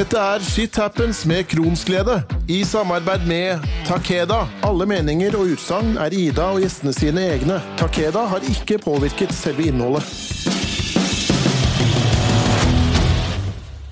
[0.00, 4.46] Dette er Shit Happens med Kronsglede, i samarbeid med Takeda.
[4.64, 7.58] Alle meninger og utsagn er Ida og gjestene sine egne.
[7.76, 10.08] Takeda har ikke påvirket selve innholdet.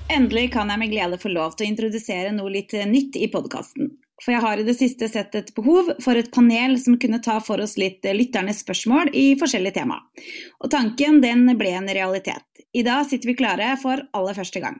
[0.09, 3.93] Endelig kan jeg med glede få lov til å introdusere noe litt nytt i podkasten.
[4.17, 7.37] For jeg har i det siste sett et behov for et panel som kunne ta
[7.37, 10.01] for oss litt lytternes spørsmål i forskjellige tema.
[10.57, 12.48] Og tanken den ble en realitet.
[12.73, 14.77] I dag sitter vi klare for aller første gang.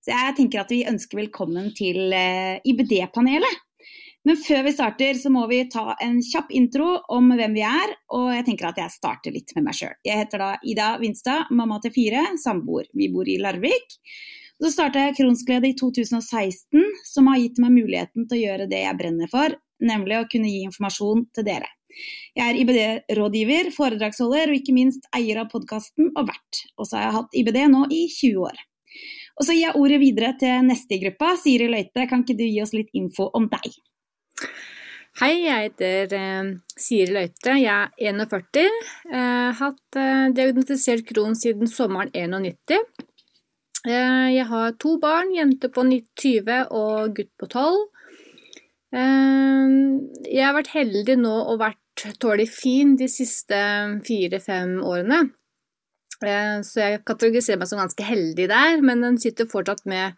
[0.00, 3.62] Så jeg tenker at vi ønsker velkommen til eh, IBD-panelet.
[4.26, 7.92] Men før vi starter, så må vi ta en kjapp intro om hvem vi er.
[8.16, 9.92] Og jeg tenker at jeg starter litt med meg sjøl.
[10.08, 12.88] Jeg heter da Ida Vinstad, mamma til fire, samboer.
[12.96, 13.98] Vi bor i Larvik.
[14.56, 18.80] Så starta jeg Kronsglede i 2016, som har gitt meg muligheten til å gjøre det
[18.86, 21.68] jeg brenner for, nemlig å kunne gi informasjon til dere.
[22.36, 26.64] Jeg er IBD-rådgiver, foredragsholder og ikke minst eier av podkasten og vert.
[26.76, 28.64] Og så har jeg hatt IBD nå i 20 år.
[29.36, 31.34] Og så gir jeg ordet videre til neste i gruppa.
[31.40, 33.76] Siri Løite, kan ikke du gi oss litt info om deg?
[35.16, 37.56] Hei, jeg heter uh, Siri Løite.
[37.60, 38.64] Jeg er 41.
[39.08, 42.80] Jeg har hatt uh, diagnostisert Crohn siden sommeren 91.
[43.86, 47.84] Uh, jeg har to barn, jente på 20 og gutt på 12.
[48.96, 53.58] Jeg har vært heldig nå og vært tålelig fin de siste
[54.06, 55.22] fire-fem årene.
[56.24, 60.16] Eh, så jeg kategoriserer meg som ganske heldig der, men den sitter fortsatt med,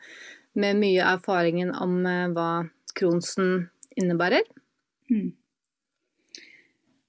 [0.58, 2.50] med mye av erfaringen om eh, hva
[2.98, 3.68] Kronsen
[3.98, 4.46] innebærer.
[5.10, 5.30] Mm.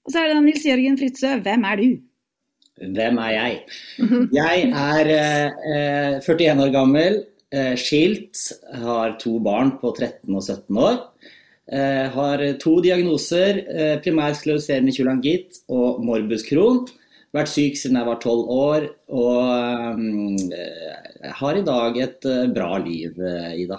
[0.06, 1.40] Og så er det Nils Jørgen Fritzøe.
[1.44, 1.88] Hvem er du?
[2.80, 3.58] Hvem er jeg?
[4.32, 7.20] Jeg er eh, 41 år gammel,
[7.52, 8.40] eh, skilt,
[8.82, 10.96] har to barn på 13 og 17 år.
[11.70, 16.88] Eh, har to diagnoser, eh, primær skleroserende kjolangitt og morbus Crohn.
[17.30, 20.34] Vært syk siden jeg var tolv år, og um,
[21.38, 23.14] har i dag et bra liv,
[23.54, 23.78] Ida.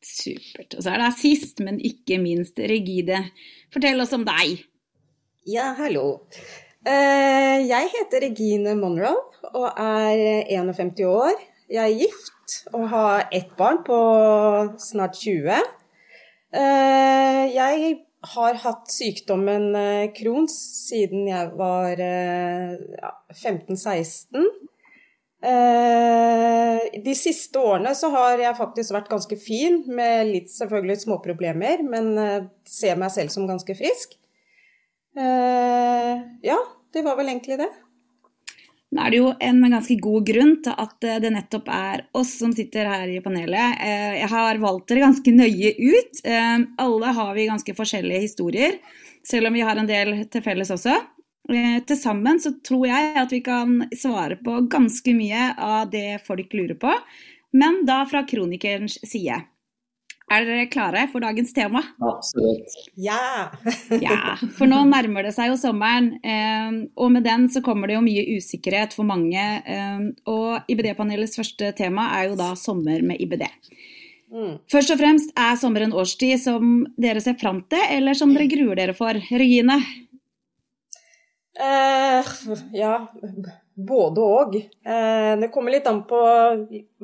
[0.00, 0.78] Supert.
[0.78, 3.20] Og så er det sist, men ikke minst Regide.
[3.74, 4.64] Fortell oss om deg.
[5.44, 6.22] Ja, hallo.
[6.88, 9.20] Jeg heter Regine Monroe
[9.52, 11.36] og er 51 år.
[11.68, 14.00] Jeg er gift og har ett barn på
[14.80, 15.60] snart 20.
[16.52, 17.94] Jeg
[18.34, 20.54] har hatt sykdommen eh, Crohns
[20.86, 24.46] siden jeg var ja, 15-16.
[25.42, 31.82] Eh, de siste årene så har jeg faktisk vært ganske fin, med litt selvfølgelig småproblemer,
[31.82, 34.18] men eh, ser meg selv som ganske frisk.
[35.12, 36.56] Ja,
[36.94, 37.68] det var vel egentlig det.
[38.92, 42.34] Nå er det jo en ganske god grunn til at eh, det nettopp er oss
[42.42, 43.80] som sitter her i panelet.
[43.80, 46.20] Eh, jeg har valgt dere ganske nøye ut.
[46.28, 48.76] Eh, alle har vi ganske forskjellige historier,
[49.24, 50.98] selv om vi har en del til felles også.
[51.52, 56.54] Til sammen så tror jeg at vi kan svare på ganske mye av det folk
[56.54, 56.92] lurer på,
[57.58, 59.40] men da fra kronikerens side.
[60.32, 61.82] Er dere klare for dagens tema?
[62.00, 62.76] Absolutt.
[62.96, 63.50] Ja!
[64.04, 67.98] ja, For nå nærmer det seg jo sommeren, eh, og med den så kommer det
[67.98, 69.42] jo mye usikkerhet for mange.
[69.42, 73.44] Eh, og IBD-panelets første tema er jo da sommer med IBD.
[74.32, 74.54] Mm.
[74.72, 78.48] Først og fremst, er sommer en årstid som dere ser fram til, eller som dere
[78.48, 79.20] gruer dere for?
[79.28, 79.76] Regine?
[81.60, 82.32] Eh,
[82.72, 82.94] ja,
[83.76, 84.56] både òg.
[84.56, 86.20] Eh, det kommer litt an på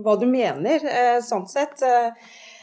[0.01, 1.83] hva du mener, eh, sånn sett.
[1.85, 2.13] Eh,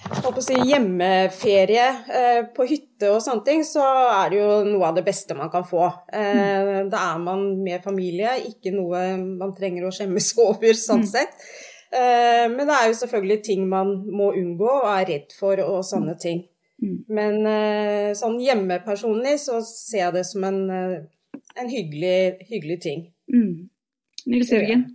[0.06, 4.98] å si, hjemmeferie eh, på hytte og sånne ting, så er det jo noe av
[4.98, 5.86] det beste man kan få.
[6.14, 11.10] Eh, da er man med familie, ikke noe man trenger å skjemmes over sånn mm.
[11.10, 11.48] sett.
[11.96, 15.82] Eh, men det er jo selvfølgelig ting man må unngå og er redd for og
[15.88, 16.44] sånne ting.
[16.84, 16.98] Mm.
[17.18, 23.08] Men eh, sånn hjemmepersonlig så ser jeg det som en, eh, en hyggelig, hyggelig ting.
[23.32, 23.70] Mm.
[24.26, 24.90] Nils Jørgen?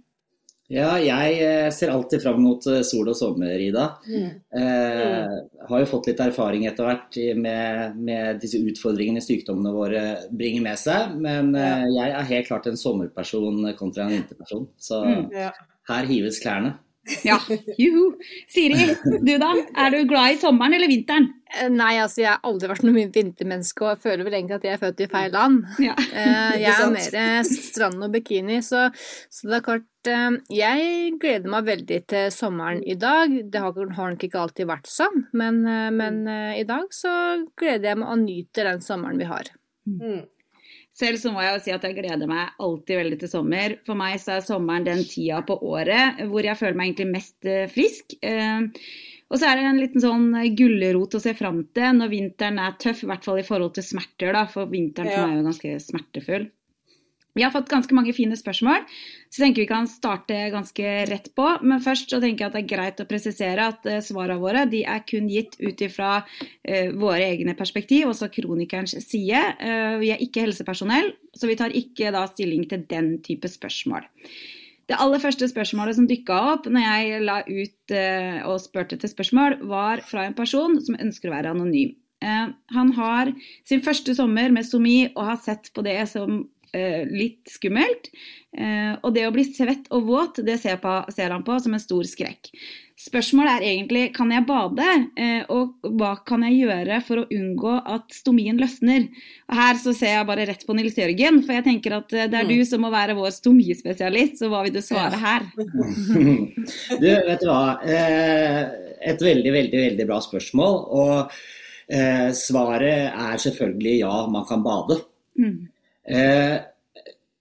[0.71, 3.89] Ja, jeg eh, ser alltid fram mot eh, sol og sommer, Ida.
[4.07, 4.29] Mm.
[4.55, 5.33] Eh,
[5.67, 10.79] har jo fått litt erfaring etter hvert med, med, disse utfordringene sykdommene våre bringer med
[10.79, 11.17] seg.
[11.19, 11.81] Men ja.
[11.81, 14.71] eh, jeg er helt klart en sommerperson kontra en vinterperson.
[14.79, 15.27] Så mm.
[15.35, 15.51] ja.
[15.91, 16.77] her hives klærne.
[17.25, 17.41] Ja,
[17.79, 18.15] juhu.
[18.49, 19.51] Siri, du da?
[19.78, 21.31] Er du glad i sommeren eller vinteren?
[21.51, 24.77] Eh, nei, altså jeg har aldri vært noe vintermenneske og føler vel egentlig at jeg
[24.77, 25.65] er født i feil land.
[25.83, 25.97] Ja.
[25.99, 28.89] Eh, jeg er mer strand og bikini, så,
[29.33, 33.35] så, det er klart Jeg gleder meg veldig til sommeren i dag.
[33.53, 35.61] Det har, har nok ikke alltid vært sånn, men,
[35.97, 36.23] men
[36.57, 37.13] i dag så
[37.61, 39.53] gleder jeg meg og nyter den sommeren vi har.
[39.85, 40.23] Mm.
[41.01, 43.77] Selv så må jeg jo si at jeg gleder meg alltid veldig til sommer.
[43.87, 47.49] For meg så er sommeren den tida på året hvor jeg føler meg egentlig mest
[47.49, 48.17] eh, frisk.
[48.21, 48.67] Eh,
[49.31, 52.75] og så er det en liten sånn gulrot å se fram til når vinteren er
[52.83, 54.43] tøff, i hvert fall i forhold til smerter, da.
[54.51, 56.49] For vinteren for meg er jo ganske smertefull.
[57.34, 58.82] Vi har fått ganske mange fine spørsmål,
[59.30, 61.47] så tenker vi kan starte ganske rett på.
[61.62, 64.65] Men først så tenker jeg at det er greit å presisere at uh, svarene våre
[64.71, 69.44] de er kun gitt ut ifra uh, våre egne perspektiv, også kronikerens side.
[69.62, 74.10] Uh, vi er ikke helsepersonell, så vi tar ikke da stilling til den type spørsmål.
[74.91, 77.92] Det aller første spørsmålet som dukka opp når jeg la ut
[78.50, 81.92] og spurte til spørsmål, var fra en person som ønsker å være anonym.
[82.21, 83.30] Han har
[83.65, 88.11] sin første sommer med somi og har sett på det som eh, litt skummelt.
[88.51, 91.75] Eh, og det å bli svett og våt, det ser, på, ser, han på som
[91.77, 92.51] en stor skrekk.
[93.01, 97.77] Spørsmålet er egentlig kan jeg bade, eh, og hva kan jeg gjøre for å unngå
[97.95, 99.07] at stomien løsner?
[99.49, 102.28] Og Her så ser jeg bare rett på Nils Jørgen, for jeg tenker at eh,
[102.33, 102.67] det er du mm.
[102.73, 105.49] som må være vår stomispesialist, så hva vil du svare her?
[107.01, 107.78] du, vet du hva.
[107.87, 108.61] Eh,
[109.15, 110.81] et veldig, veldig, veldig bra spørsmål.
[111.01, 111.41] Og
[111.89, 115.01] eh, svaret er selvfølgelig ja, man kan bade.
[115.39, 115.70] Mm.
[116.10, 116.59] Eh,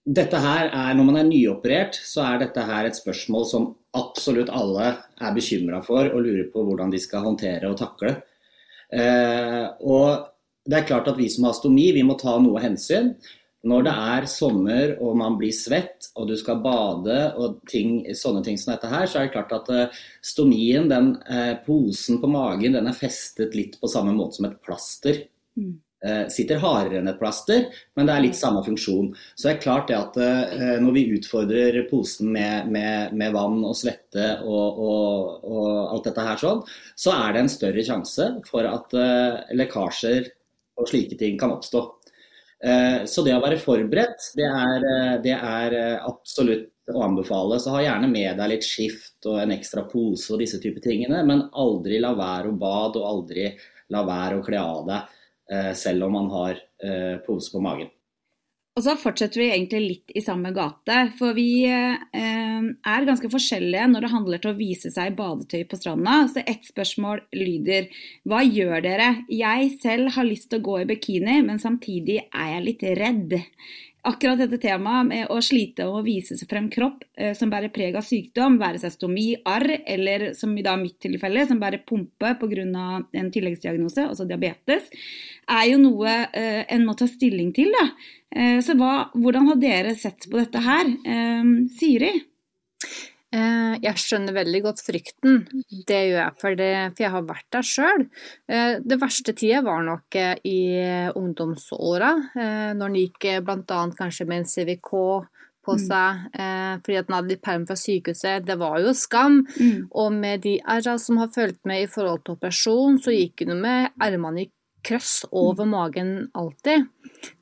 [0.05, 4.51] dette her er, Når man er nyoperert, så er dette her et spørsmål som absolutt
[4.53, 8.15] alle er bekymra for og lurer på hvordan de skal håndtere og takle.
[8.93, 10.29] Eh, og
[10.69, 13.15] det er klart at vi som har stomi, vi må ta noe hensyn.
[13.69, 18.43] Når det er sommer og man blir svett og du skal bade og ting, sånne
[18.45, 21.09] ting som dette her, så er det klart at uh, stomien, den
[21.65, 25.25] posen på magen, den er festet litt på samme måte som et plaster.
[25.59, 25.75] Mm.
[25.99, 27.65] Eh, sitter hardere enn et plaster,
[27.99, 29.09] men det er litt samme funksjon.
[29.35, 33.57] Så det er klart det at eh, når vi utfordrer posen med, med, med vann
[33.67, 35.67] og svette og, og, og,
[35.97, 36.63] alt dette her sånn,
[36.95, 40.31] så er det en større sjanse for at eh, lekkasjer
[40.79, 41.87] og slike ting kan oppstå.
[43.07, 44.85] Så det å være forberedt, det er,
[45.23, 47.55] det er absolutt å anbefale.
[47.59, 51.21] Så ha gjerne med deg litt skift og en ekstra pose og disse typer tingene,
[51.27, 53.45] men aldri la være å bade og aldri
[53.95, 55.18] la være å kle av deg
[55.73, 57.89] selv om man har eh, pose på magen.
[58.77, 60.95] Og så fortsetter vi egentlig litt i samme gate.
[61.19, 65.65] For vi eh, er ganske forskjellige når det handler til å vise seg i badetøy
[65.67, 66.21] på stranda.
[66.31, 67.89] Så ett spørsmål lyder
[68.29, 69.09] Hva gjør dere?
[69.27, 73.35] Jeg selv har lyst til å gå i bikini, men samtidig er jeg litt redd
[74.07, 77.97] akkurat dette temaet med å slite og vise seg frem kropp eh, som bærer preg
[77.99, 82.33] av sykdom, være seg stomi, arr, eller som i dag mitt tilfelle, som bærer pumpe
[82.39, 82.63] pga.
[83.13, 84.89] en tilleggsdiagnose, altså diabetes,
[85.49, 87.73] er jo noe eh, en må ta stilling til.
[87.75, 87.85] Da.
[88.35, 90.89] Eh, så hva, hvordan har dere sett på dette her?
[91.05, 92.13] Eh, Siri?
[93.29, 95.43] Eh, jeg skjønner veldig godt frykten,
[95.85, 98.05] det gjør jeg, for, det, for jeg har vært der sjøl.
[98.49, 100.61] Eh, det verste tida var nok eh, i
[101.13, 102.15] ungdomsåra,
[102.79, 103.83] når en gikk bl.a.
[103.99, 105.81] kanskje med en CVK på mm.
[105.83, 106.81] seg mm.
[106.81, 108.45] fordi at en hadde litt perm fra sykehuset.
[108.47, 109.41] Det var jo skam.
[109.59, 109.89] Mm.
[109.91, 113.59] Og med de r som har fulgt med i forhold til operasjon, så gikk hun
[113.61, 114.51] med ermene i
[114.87, 115.75] krøss over mm.
[115.75, 116.87] magen alltid.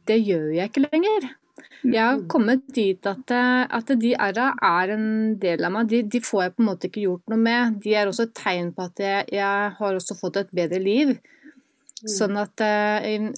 [0.10, 1.30] Det gjør jeg ikke lenger.
[1.86, 5.08] Jeg har kommet dit at, eh, at de r-a er en
[5.40, 5.92] del av meg.
[5.92, 7.78] De, de, får jeg på en måte ikke gjort noe med.
[7.84, 11.16] De er også et tegn på at jeg, jeg har også fått et bedre liv.
[12.02, 12.12] Mm.
[12.14, 13.30] Sånn at eh,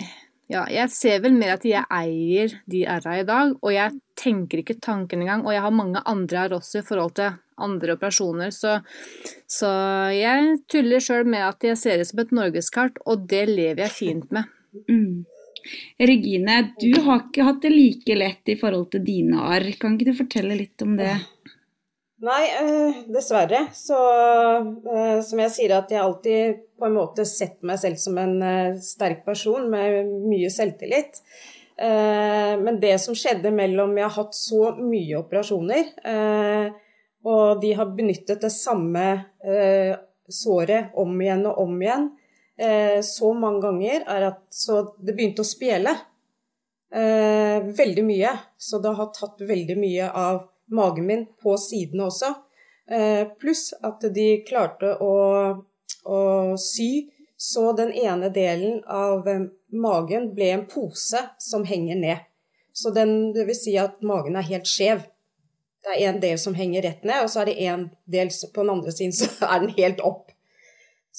[0.50, 4.64] ja, jeg ser vel mer at jeg eier de r-a i dag, og jeg tenker
[4.64, 5.46] ikke tanken engang.
[5.46, 8.78] Og jeg har mange andre her også i forhold til andre operasjoner, så,
[9.52, 9.70] så
[10.16, 13.96] jeg tuller sjøl med at jeg ser det som et norgeskart, og det lever jeg
[13.98, 14.48] fint med.
[14.88, 15.28] Mm.
[16.00, 19.68] Regine, du har ikke hatt det like lett i forhold til dine arr.
[19.80, 21.14] Kan ikke du fortelle litt om det?
[22.20, 23.62] Nei, eh, dessverre.
[23.74, 28.18] Så eh, som jeg sier, at jeg alltid på en måte sett meg selv som
[28.20, 31.24] en eh, sterk person med mye selvtillit.
[31.80, 35.94] Men det som skjedde mellom Jeg har hatt så mye operasjoner,
[37.24, 39.06] og de har benyttet det samme
[40.28, 42.10] såret om igjen og om igjen
[42.60, 45.96] eh, så mange ganger er at så det begynte å spjele
[46.94, 48.36] eh, veldig mye.
[48.58, 52.34] Så det har tatt veldig mye av magen min på sidene også.
[52.90, 55.14] Eh, pluss at de klarte å,
[56.06, 56.20] å,
[56.58, 62.26] sy, så den ene delen av eh, magen ble en pose som henger ned.
[62.74, 65.04] Så den, det vil si at magen er helt skjev.
[65.84, 68.64] Det er en del som henger rett ned, og så er det en del på
[68.64, 70.34] den andre siden så er den helt opp.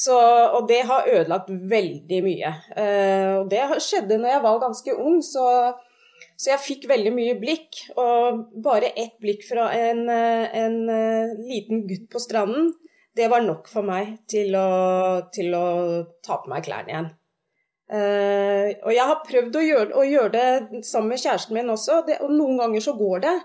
[0.01, 0.17] Så,
[0.57, 2.51] og det har ødelagt veldig mye.
[2.73, 5.47] Eh, og det skjedde når jeg var ganske ung, så,
[6.33, 7.83] så, jeg fikk veldig mye blikk.
[8.01, 12.73] Og bare ett blikk fra en, en, eh, liten gutt på stranden,
[13.17, 14.69] det var nok for meg til å,
[15.35, 15.67] til å
[16.25, 17.11] ta på meg klærne igjen.
[17.91, 22.01] Eh, og jeg har prøvd å gjøre, å gjøre, det sammen med kjæresten min også,
[22.07, 23.37] det, og noen ganger så går det.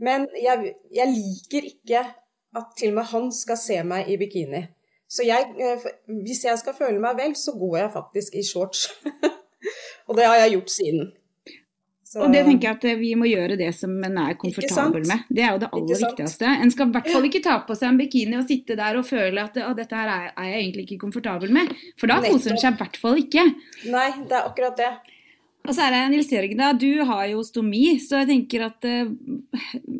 [0.00, 2.04] Men jeg, jeg liker ikke
[2.56, 4.64] at til og med han skal se meg i bikini.
[5.10, 5.86] Så jeg, eh,
[6.22, 8.86] hvis jeg skal føle meg vel, så går jeg faktisk i shorts.
[10.08, 11.10] og det har jeg gjort siden.
[12.10, 15.04] Så, og det tenker jeg at eh, vi må gjøre det som en er komfortabel
[15.06, 15.26] med.
[15.30, 16.54] Det er jo det aller viktigste.
[16.62, 19.06] En skal i hvert fall ikke ta på seg en bikini og sitte der og
[19.06, 21.70] føle at dette her er, jeg egentlig ikke komfortabel med.
[21.98, 23.46] For da koser en seg i hvert fall ikke.
[23.90, 24.90] Nei, det er akkurat det.
[25.66, 26.72] Og så er det Nils Jørgen, da.
[26.72, 29.10] Du har jo stomi, så jeg tenker at uh,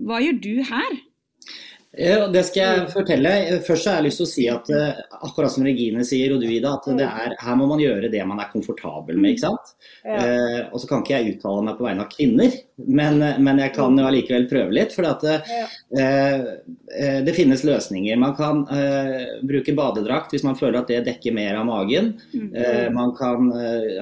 [0.08, 1.00] hva gjør du her?
[1.98, 3.30] Ja, det skal jeg fortelle.
[3.66, 6.46] Først har jeg lyst til å si at eh, akkurat som Regine sier, og du
[6.46, 9.34] Ida, at er, her må man gjøre det man er komfortabel med.
[9.34, 9.72] ikke sant?
[10.04, 10.20] Ja.
[10.20, 12.54] Eh, og så kan ikke jeg uttale meg på vegne av kvinner,
[12.86, 14.94] men, men jeg kan jo allikevel prøve litt.
[14.96, 15.66] For at, ja.
[15.98, 16.46] eh,
[16.96, 18.18] eh, det finnes løsninger.
[18.20, 22.14] Man kan eh, bruke badedrakt hvis man føler at det dekker mer av magen.
[22.34, 22.48] Mm.
[22.54, 23.52] Eh, man kan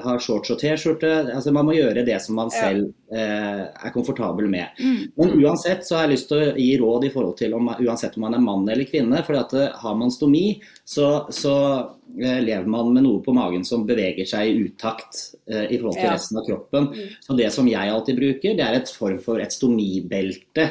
[0.04, 1.12] ha shorts og T-skjorte.
[1.34, 4.66] Altså, man må gjøre det som man selv er komfortabel med.
[4.78, 5.12] Mm.
[5.16, 8.16] Men uansett så har jeg lyst til å gi råd i forhold til om uansett
[8.18, 9.22] om man er mann eller kvinne.
[9.26, 13.64] For at eh, har man stomi, så, så eh, lever man med noe på magen
[13.66, 15.18] som beveger seg i utakt
[15.50, 16.14] eh, i forhold til ja.
[16.16, 16.88] resten av kroppen.
[16.94, 17.16] Mm.
[17.24, 20.70] Så det som jeg alltid bruker, det er et form for et stomibelte.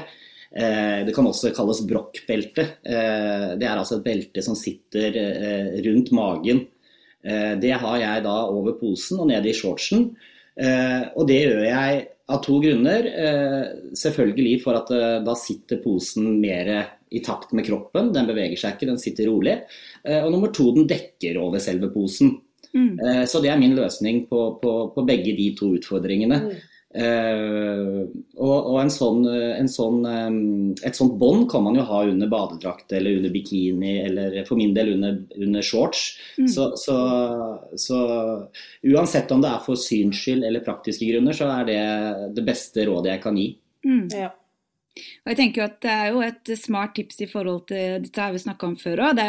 [0.57, 2.65] Eh, det kan også kalles brokkbelte.
[2.87, 6.65] Eh, det er altså et belte som sitter eh, rundt magen.
[7.27, 10.13] det har jeg da over posen og nede i shortsen.
[11.17, 13.03] og det gjør jeg av to grunner.
[13.91, 14.87] selvfølgelig for at
[15.25, 18.11] da sitter posen mer i takt med kroppen.
[18.15, 19.59] Den beveger seg ikke, den sitter rolig.
[20.03, 22.37] Eh, og nummer to, den dekker over selve posen.
[22.73, 22.97] Mm.
[22.99, 26.41] Eh, så det er min løsning på, på, på begge de to utfordringene.
[26.47, 26.57] Mm.
[26.97, 28.07] Uh,
[28.39, 30.37] og, og en sånn, en sånn, um,
[30.87, 34.73] et sånt bånd kan man jo ha under badedrakt eller under bikini, eller for min
[34.73, 36.07] del under, under shorts.
[36.39, 36.47] Mm.
[36.55, 36.97] Så, så,
[37.77, 37.99] så,
[38.87, 41.81] uansett om det er for syns skyld eller praktiske grunner, så er det
[42.39, 43.49] det beste rådet jeg kan gi.
[43.85, 44.03] Mm.
[44.15, 44.31] Ja.
[45.23, 48.23] Og jeg tenker jo at Det er jo et smart tips i forhold til dette
[48.23, 49.21] har vi snakka om før òg.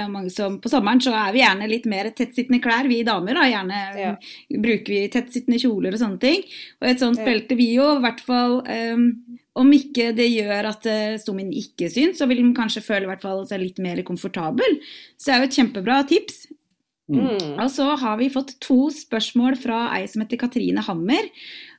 [0.62, 3.38] På sommeren så er vi gjerne litt mer tettsittende klær, vi damer.
[3.38, 3.46] Da.
[3.52, 4.12] Gjerne ja.
[4.54, 6.44] bruker vi tettsittende kjoler og sånne ting.
[6.82, 7.28] Og et sånt ja.
[7.28, 9.08] belte vil jo i hvert fall um,
[9.58, 10.84] Om ikke det gjør at
[11.18, 14.78] stommen ikke syns, så vil den kanskje føle i hvert fall seg litt mer komfortabel.
[15.18, 16.46] Så det er jo et kjempebra tips.
[17.08, 17.56] Mm.
[17.56, 21.30] Og så har vi fått to spørsmål fra ei som heter Katrine Hammer.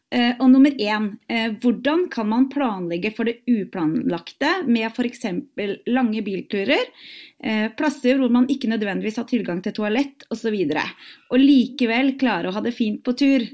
[0.09, 5.21] Eh, og nummer én, eh, hvordan kan man planlegge for det uplanlagte med f.eks.
[5.85, 6.89] lange bilturer,
[7.43, 10.85] eh, plasser hvor man ikke nødvendigvis har tilgang til toalett osv., og, så
[11.29, 13.45] og likevel klare å ha det fint på tur?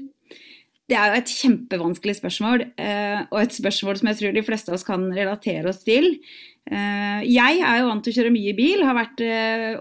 [0.86, 2.62] Det er jo et kjempevanskelig spørsmål,
[3.34, 6.12] og et spørsmål som jeg tror de fleste av oss kan relatere oss til.
[6.70, 9.24] Jeg er jo vant til å kjøre mye bil, har vært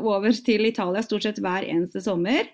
[0.01, 2.49] over til Italia stort sett hver eneste sommer.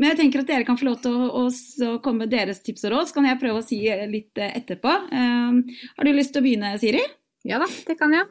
[0.00, 2.86] Men jeg tenker at dere kan få lov til å, å komme med deres tips
[2.88, 4.94] og råd, så kan jeg prøve å si litt eh, etterpå.
[5.12, 5.60] Um,
[5.98, 7.02] har du lyst til å begynne, Siri?
[7.44, 8.26] Ja da, det kan jeg.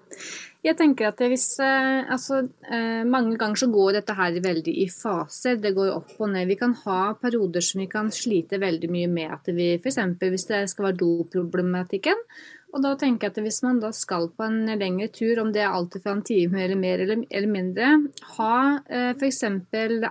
[0.65, 4.87] Jeg tenker at hvis, eh, altså, eh, Mange ganger så går dette her veldig i
[4.91, 5.55] faser.
[5.61, 6.47] Det går opp og ned.
[6.49, 9.31] Vi kan ha perioder som vi kan slite veldig mye med.
[9.31, 9.97] at vi F.eks.
[10.19, 12.21] hvis det skal være doproblematikken,
[12.69, 15.63] og da tenker jeg at Hvis man da skal på en lengre tur, om det
[15.63, 17.95] er alltid fra en time eller mer eller, eller mindre,
[18.35, 18.53] ha
[18.85, 19.43] eh, f.eks.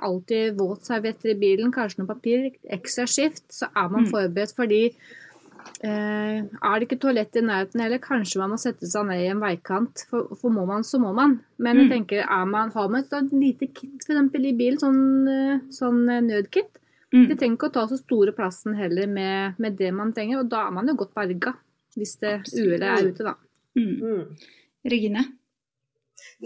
[0.01, 4.11] alltid våtservietter i bilen, kanskje noe papir, ekstra skift, så er man mm.
[4.11, 4.55] forberedt.
[4.57, 9.23] fordi eh, er det ikke toalett i nærheten heller, kanskje man må sette seg ned
[9.23, 10.05] i en veikant.
[10.11, 11.39] For, for må man, så må man.
[11.63, 11.95] Men jeg mm.
[11.95, 16.25] tenker, man, har man et lite kit for eksempel, i bilen, sånn, eh, sånn eh,
[16.33, 16.75] nødkit,
[17.15, 17.23] mm.
[17.31, 20.51] det trenger ikke å ta så store plassen heller med, med det man trenger, og
[20.51, 21.55] da er man jo godt berga
[21.99, 23.37] hvis det uhellet er ute, da.
[23.79, 23.95] Mm.
[23.99, 24.49] Mm.
[24.89, 25.27] Regine?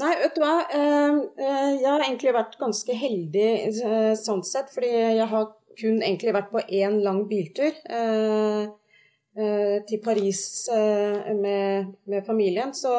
[0.00, 0.54] Nei, vet du hva.
[0.72, 4.70] Eh, eh, jeg har egentlig vært ganske heldig eh, sånn sett.
[4.72, 7.76] Fordi jeg har kun egentlig vært på én lang biltur.
[9.32, 12.74] Til Paris med, med familien.
[12.76, 12.90] Så,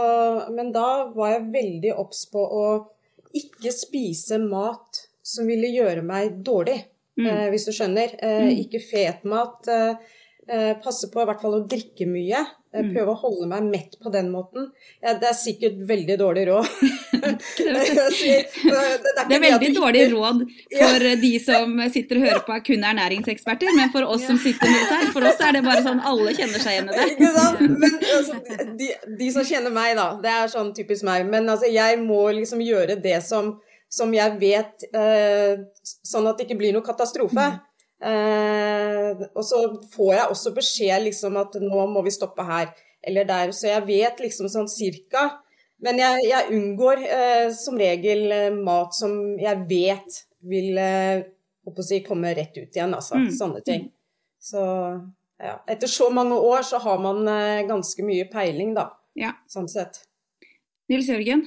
[0.49, 2.63] men da var jeg veldig obs på å
[3.37, 6.79] ikke spise mat som ville gjøre meg dårlig,
[7.21, 7.29] mm.
[7.53, 8.17] hvis du skjønner.
[8.17, 8.49] Mm.
[8.65, 9.69] Ikke fet mat.
[10.47, 12.41] Eh, passe på i hvert fall å drikke mye.
[12.73, 12.89] Eh, mm.
[12.91, 14.65] Prøve å holde meg mett på den måten.
[14.99, 16.67] Ja, det er sikkert veldig dårlig råd.
[17.23, 17.31] det,
[19.23, 21.15] er, veldig dårlig råd for ja.
[21.21, 24.79] de som sitter og hører på er kun ernæringseksperter, men for oss som sitter med
[24.81, 27.07] dette her, for oss er det bare sånn alle kjenner seg igjen i det.
[27.63, 28.35] Men, altså,
[28.81, 28.87] de,
[29.21, 31.19] de, som kjenner meg, da, det er sånn typisk meg.
[31.31, 35.55] Men altså, jeg må liksom gjøre det som, som jeg vet, eh,
[36.03, 37.47] sånn at det ikke blir noe katastrofe.
[37.53, 37.61] Mm.
[38.03, 39.61] Eh, og så
[39.93, 43.85] får jeg også beskjed liksom at nå må vi stoppe her eller der, så jeg
[43.87, 45.25] vet liksom sånn cirka.
[45.83, 51.25] Men jeg, jeg unngår eh, som regel eh, mat som jeg vet vil eh,
[51.83, 53.19] si, komme rett ut igjen, altså.
[53.19, 53.27] Mm.
[53.35, 53.89] Sånne ting.
[54.43, 54.63] Så
[55.43, 55.57] ja.
[55.67, 58.89] Etter så mange år så har man eh, ganske mye peiling, da.
[59.19, 59.33] Ja.
[59.51, 60.05] Sånn sett.
[60.91, 61.43] Nils Jørgen?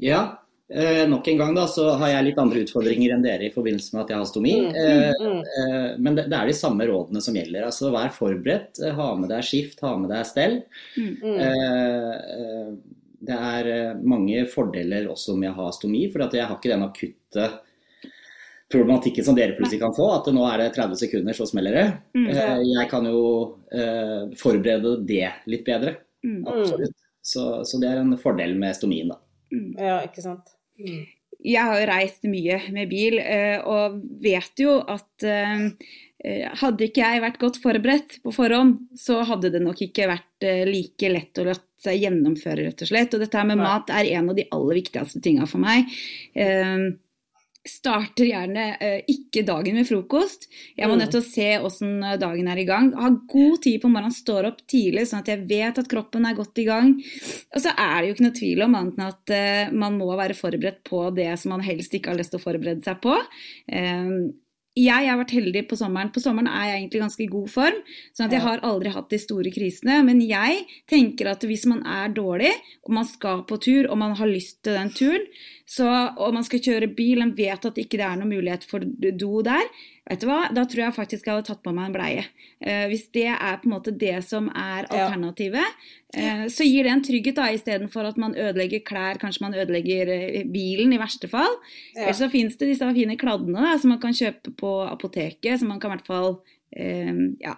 [0.00, 0.22] Ja.
[0.68, 3.94] Eh, nok en gang da, så har jeg litt andre utfordringer enn dere i forbindelse
[3.94, 4.54] med at jeg har stomi.
[4.64, 5.42] Mm, mm, mm.
[5.52, 7.68] Eh, men det, det, er de samme rådene som gjelder.
[7.68, 10.56] altså Vær forberedt, eh, ha med deg skift, ha med deg stell.
[10.98, 11.36] Mm.
[11.44, 12.72] Eh,
[13.30, 16.84] det er eh, mange fordeler også med å ha stomi, for jeg har ikke den
[16.88, 17.46] akutte
[18.74, 21.84] problematikken som dere plutselig kan få, at nå er det 30 sekunder, så smeller det.
[22.66, 23.20] Jeg kan jo
[24.34, 25.94] forberede det litt bedre.
[26.42, 26.98] Absolutt.
[27.22, 29.20] Så, så, det er en fordel med stomien, da.
[29.78, 30.55] Ja, ikke sant.
[30.80, 31.04] Mm.
[31.46, 35.68] Jeg har jo reist mye med bil eh, og vet jo at eh,
[36.24, 40.46] eh, hadde ikke jeg vært godt forberedt på forhånd, så hadde det nok ikke vært
[40.68, 43.14] like lett å la seg gjennomføre, rett og slett.
[43.14, 45.86] Og dette med mat er en av de aller viktigste tinga for meg
[47.70, 50.48] starter gjerne eh, ikke dagen med frokost.
[50.76, 51.00] Jeg må mm.
[51.02, 52.92] nødt til å se åssen eh, dagen er i gang.
[52.98, 56.38] Ha god tid på morgenen, står opp tidlig sånn at jeg vet at kroppen er
[56.38, 56.94] godt i gang.
[57.54, 60.10] Og så er det jo ikke noe tvil om annet enn at eh, man må
[60.14, 63.18] være forberedt på det som man helst ikke har lyst til å forberede seg på.
[63.70, 64.18] Eh,
[64.76, 66.10] jeg har vært heldig på sommeren.
[66.12, 67.78] På sommeren er jeg egentlig ganske i god form.
[68.12, 70.02] sånn at jeg har aldri hatt de store krisene.
[70.04, 72.52] Men jeg tenker at hvis man er dårlig,
[72.84, 75.24] og man skal på tur, og man har lyst til den turen,
[75.66, 75.86] så,
[76.22, 79.40] og man skal kjøre bil, og vet at det ikke er noen mulighet for do
[79.42, 79.64] der,
[80.06, 82.22] vet du hva, da tror jeg faktisk jeg hadde tatt på meg en bleie.
[82.62, 85.82] Eh, hvis det er på en måte det som er alternativet,
[86.14, 90.12] eh, så gir det en trygghet da, istedenfor at man ødelegger klær, kanskje man ødelegger
[90.14, 91.58] eh, bilen i verste fall.
[91.96, 92.04] Ja.
[92.04, 95.72] Eller så fins det disse fine kladdene da, som man kan kjøpe på apoteket, som
[95.74, 96.36] man kan i hvert fall
[96.78, 97.10] eh,
[97.42, 97.56] ja,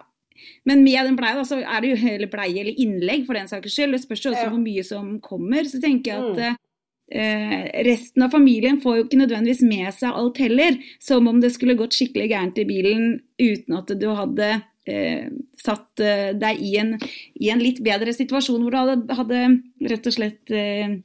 [0.65, 3.75] men med den bleia så er det jo hele bleie eller innlegg for den saks
[3.75, 3.93] skyld.
[3.93, 4.51] Det spørs jo også ja.
[4.53, 5.67] hvor mye som kommer.
[5.67, 6.41] Så tenker jeg at mm.
[6.47, 6.68] Eh, Eh,
[7.09, 11.77] resten av familien får jo ikke nødvendigvis med seg alt heller, som om det skulle
[11.79, 14.49] gått skikkelig gærent i bilen uten at du hadde
[14.89, 16.93] eh, satt eh, deg i en,
[17.39, 20.99] i en, litt bedre situasjon, hvor du hadde, hadde rett og slett eh,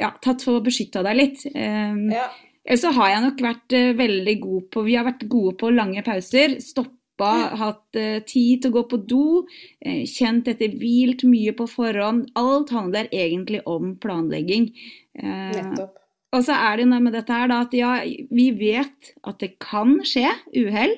[0.00, 1.44] ja, tatt for å beskytte deg litt.
[1.50, 2.28] Eh, ja.
[2.60, 5.72] Ellers så har jeg nok vært eh, veldig god på Vi har vært gode på
[5.74, 6.58] lange pauser.
[6.62, 9.46] Stoppe stoppa, hatt eh, tid til å gå på do,
[9.80, 12.30] eh, kjent etter hvilt mye på forhånd.
[12.34, 14.70] Alt handler egentlig om planlegging.
[15.18, 15.96] Uh, Nettopp.
[16.32, 17.98] Og så er det noe med dette her da, at ja,
[18.30, 20.92] vi vet at det kan skje uhell.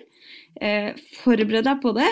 [1.22, 2.10] forbered deg på det.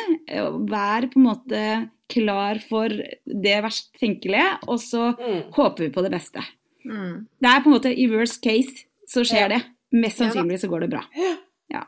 [0.70, 1.64] Vær på en måte
[2.10, 5.52] klar for det verst tenkelige, og så mm.
[5.52, 6.40] håper vi på det beste.
[6.88, 7.28] Mm.
[7.36, 9.58] Det er på en måte i worst case så skjer ja.
[9.58, 9.60] det.
[10.00, 11.04] Mest sannsynlig så går det bra.
[11.68, 11.84] Ja.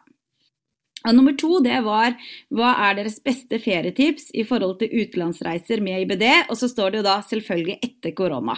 [1.09, 2.15] Og nummer to det var
[2.55, 6.27] hva er deres beste ferietips i forhold til utenlandsreiser med IBD?
[6.49, 8.57] Og så står det jo da selvfølgelig etter korona.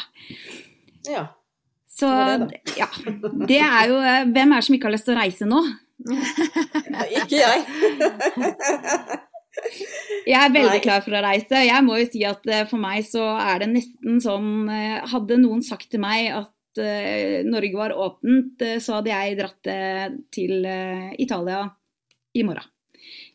[1.09, 1.28] Ja.
[1.94, 2.09] Så
[2.42, 2.88] det, ja.
[3.46, 5.61] Det er jo eh, Hvem er det som ikke har lyst til å reise nå?
[7.20, 7.61] ikke jeg.
[10.33, 11.61] jeg er veldig klar for å reise.
[11.68, 15.38] Jeg må jo si at eh, for meg så er det nesten sånn eh, Hadde
[15.38, 19.68] noen sagt til meg at Norge var åpent, så hadde jeg dratt
[20.35, 20.64] til
[21.22, 21.61] Italia
[22.34, 22.70] i morgen.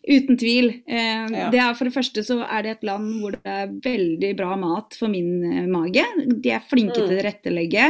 [0.09, 0.69] Uten tvil.
[0.87, 1.49] Eh, ja.
[1.51, 4.55] det er, for det første så er det et land hvor det er veldig bra
[4.57, 6.05] mat for min eh, mage.
[6.31, 6.97] De er flinke mm.
[6.97, 7.87] til å tilrettelegge.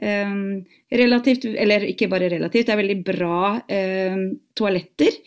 [0.00, 0.36] Eh,
[1.02, 4.22] relativt, eller ikke bare relativt, det er veldig bra eh,
[4.56, 5.18] toaletter.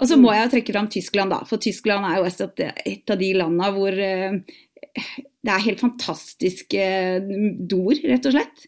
[0.00, 0.36] Og så må mm.
[0.36, 1.40] jeg trekke fram Tyskland, da.
[1.48, 4.38] For Tyskland er jo et, et av de landene hvor eh,
[5.40, 6.86] det er helt fantastiske
[7.70, 8.66] doer, rett og slett.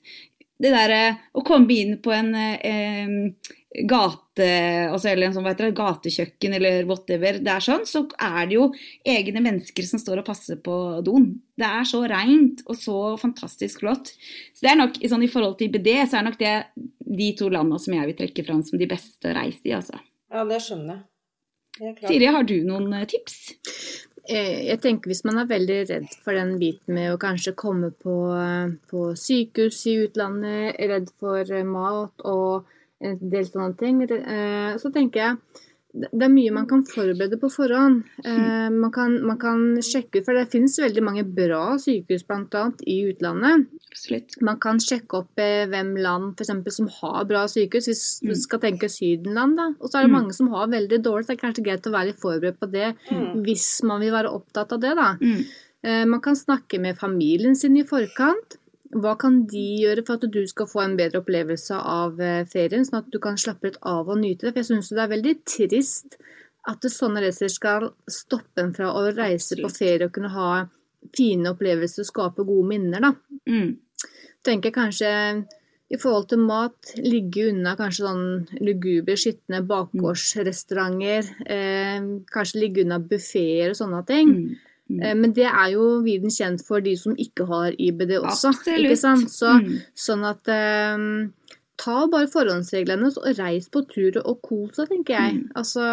[0.62, 3.16] Det derre å komme inn på en eh,
[3.88, 8.56] gate, altså, eller en sånn, det, gatekjøkken eller whatever, det er sånn, så er det
[8.56, 8.70] jo
[9.04, 11.28] egne mennesker som står og passer på doen.
[11.58, 14.14] Det er så reint og så fantastisk flott.
[14.54, 16.56] Så det er nok, sånn, I forhold til IBD så er nok det
[17.12, 19.74] de to landene som jeg vil trekke fram som de beste å reise i.
[19.76, 20.00] altså.
[20.32, 21.08] Ja, det skjønner jeg.
[21.80, 23.36] Siri, har du noen eh, tips?
[24.28, 27.90] Eh, jeg tenker Hvis man er veldig redd for den biten med å kanskje komme
[28.04, 32.68] på, eh, på sykehus i utlandet, redd for mat og
[33.02, 34.00] en del sånne ting.
[34.06, 38.06] Eh, så tenker jeg det er mye man kan forberede på forhånd.
[38.24, 42.62] Eh, man kan, man kan sjekke ut, for det finnes veldig mange bra sykehus bl.a.
[42.88, 43.66] i utlandet.
[43.90, 44.38] Absolutt.
[44.40, 48.32] Man kan sjekke opp eh, hvem land for eksempel, som har bra sykehus, hvis du
[48.40, 49.58] skal tenke Sydenland.
[49.60, 49.68] da.
[49.82, 50.16] Og så er det mm.
[50.16, 52.70] mange som har veldig dårlig, så det er kanskje greit å være litt forberedt på
[52.72, 52.94] det
[53.44, 54.96] hvis man vil være opptatt av det.
[54.96, 55.12] da.
[56.08, 58.56] Man kan snakke med familien sin i forkant.
[58.92, 62.84] Hva kan de gjøre for at du skal få en bedre opplevelse av eh, ferien,
[62.84, 64.52] sånn at du kan slappe litt av og nyte det?
[64.52, 66.18] For jeg syns det er veldig trist
[66.68, 69.64] at sånne reiser skal stoppe en fra å reise Absolutt.
[69.64, 70.50] på ferie og kunne ha
[71.16, 73.10] fine opplevelser og skape gode minner, da.
[73.50, 73.72] Mm.
[74.46, 75.10] Tenker kanskje
[75.92, 81.28] i forhold til mat, ligge unna kanskje sånn lugubre, skitne bakgårdsrestauranter.
[81.44, 84.32] Eh, kanskje ligge unna buffeer og sånne ting.
[84.32, 84.71] Mm.
[85.00, 85.20] Mm.
[85.22, 88.52] Men det er jo viden kjent for de som ikke har IBD også.
[88.52, 88.86] Absolutt.
[88.86, 89.32] Ikke sant?
[89.32, 89.78] Så, mm.
[90.04, 91.06] Sånn at um,
[91.80, 95.38] ta bare forhåndsreglene og reis på tur og kos deg, tenker jeg.
[95.40, 95.44] Mm.
[95.58, 95.86] Altså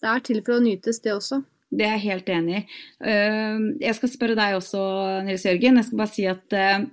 [0.00, 1.42] Det er til for å nytes, det også.
[1.70, 2.60] Det er jeg helt enig i.
[3.06, 4.80] Ehm, jeg skal spørre deg også,
[5.26, 5.78] Nils Jørgen.
[5.78, 6.86] Jeg skal bare si at uh,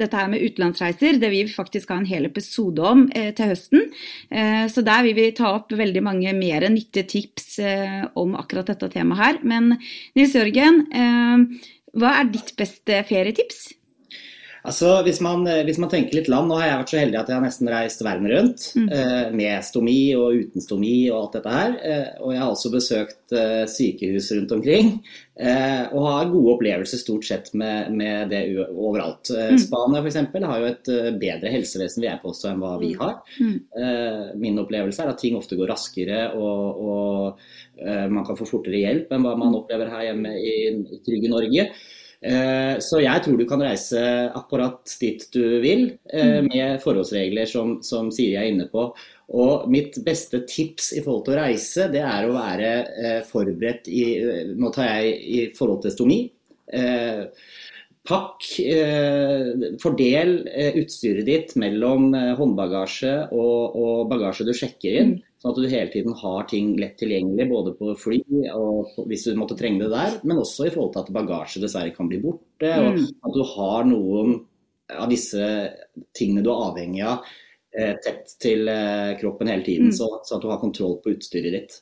[0.00, 3.52] dette her med utenlandsreiser det vil vi faktisk ha en hel episode om uh, til
[3.52, 3.86] høsten.
[4.32, 7.46] Uh, så der vil vi ta opp veldig mange mer nyttige tips
[8.18, 9.40] om akkurat dette temaet her.
[9.46, 9.76] Men
[10.18, 10.82] Nils Jørgen,
[11.96, 13.68] hva er ditt beste ferietips?
[14.66, 17.18] Altså, hvis man, eh, hvis man, tenker litt land, Nå har jeg vært så heldig
[17.20, 18.64] at jeg har nesten reist verden rundt.
[18.74, 18.88] Mm.
[18.96, 21.76] Eh, med stomi og uten stomi og alt dette her.
[21.90, 24.90] Eh, og jeg har også besøkt eh, sykehus rundt omkring.
[25.36, 29.30] Eh, og har gode opplevelser stort sett med, med det overalt.
[29.30, 29.60] Eh, mm.
[29.66, 30.20] Spania f.eks.
[30.50, 33.02] har jo et bedre helsevesen vil jeg påstå enn hva vi mm.
[33.02, 33.20] har.
[33.36, 34.38] Mm.
[34.40, 37.44] min opplevelse er at ting ofte går raskere og, og
[38.12, 39.58] man kan få fortere hjelp enn hva man mm.
[39.60, 41.66] opplever her hjemme i, i trygge Norge.
[42.24, 44.00] Eh, så jeg tror du kan reise
[44.36, 46.48] akkurat dit du vil, eh, mm.
[46.48, 48.88] med forholdsregler som, som Siri er inne på.
[49.36, 53.90] Og mitt beste tips i forhold til å reise, det er å være eh, forberedt
[53.90, 54.04] i
[54.56, 56.20] Nå tar jeg i forhold til stomi.
[58.06, 58.46] Pakk,
[59.82, 60.32] fordel
[60.78, 65.12] utstyret ditt mellom håndbagasje og, og bagasje du sjekker inn.
[65.42, 68.20] Sånn at du hele tiden har ting lett tilgjengelig, både på fly
[68.56, 71.60] og på, hvis du måtte trenge det der, men også i forhold til at bagasje
[71.60, 72.70] dessverre kan bli borte.
[72.70, 73.02] Og mm.
[73.28, 74.38] at du har noen
[74.96, 75.50] av disse
[76.16, 77.28] tingene du er avhengig av
[77.76, 79.98] eh, tett til eh, kroppen hele tiden, mm.
[79.98, 81.78] så, så, at du har kontroll på utstyret ditt.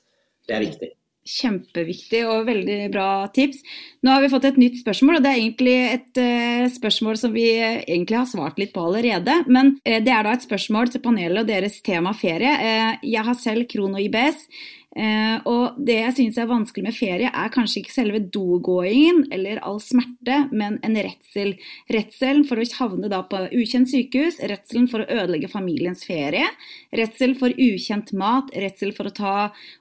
[0.48, 0.90] Det er viktig.
[1.24, 3.62] Kjempeviktig og veldig bra tips.
[4.04, 7.32] Nå har vi fått et nytt spørsmål, og det er egentlig et uh, spørsmål som
[7.32, 9.38] vi egentlig har svart litt på allerede.
[9.48, 12.52] Men uh, det er da et spørsmål til panelet og deres tema ferie.
[12.60, 14.44] Uh, jeg har selv Krono IBS.
[14.94, 19.58] Eh, og det jeg syns er vanskelig med ferie, er kanskje ikke selve dogåingen eller
[19.66, 21.54] all smerte, men en redsel.
[21.90, 26.46] Redselen for å havne da på ukjent sykehus, redselen for å ødelegge familiens ferie,
[26.94, 29.36] redsel for ukjent mat, redsel for å ta,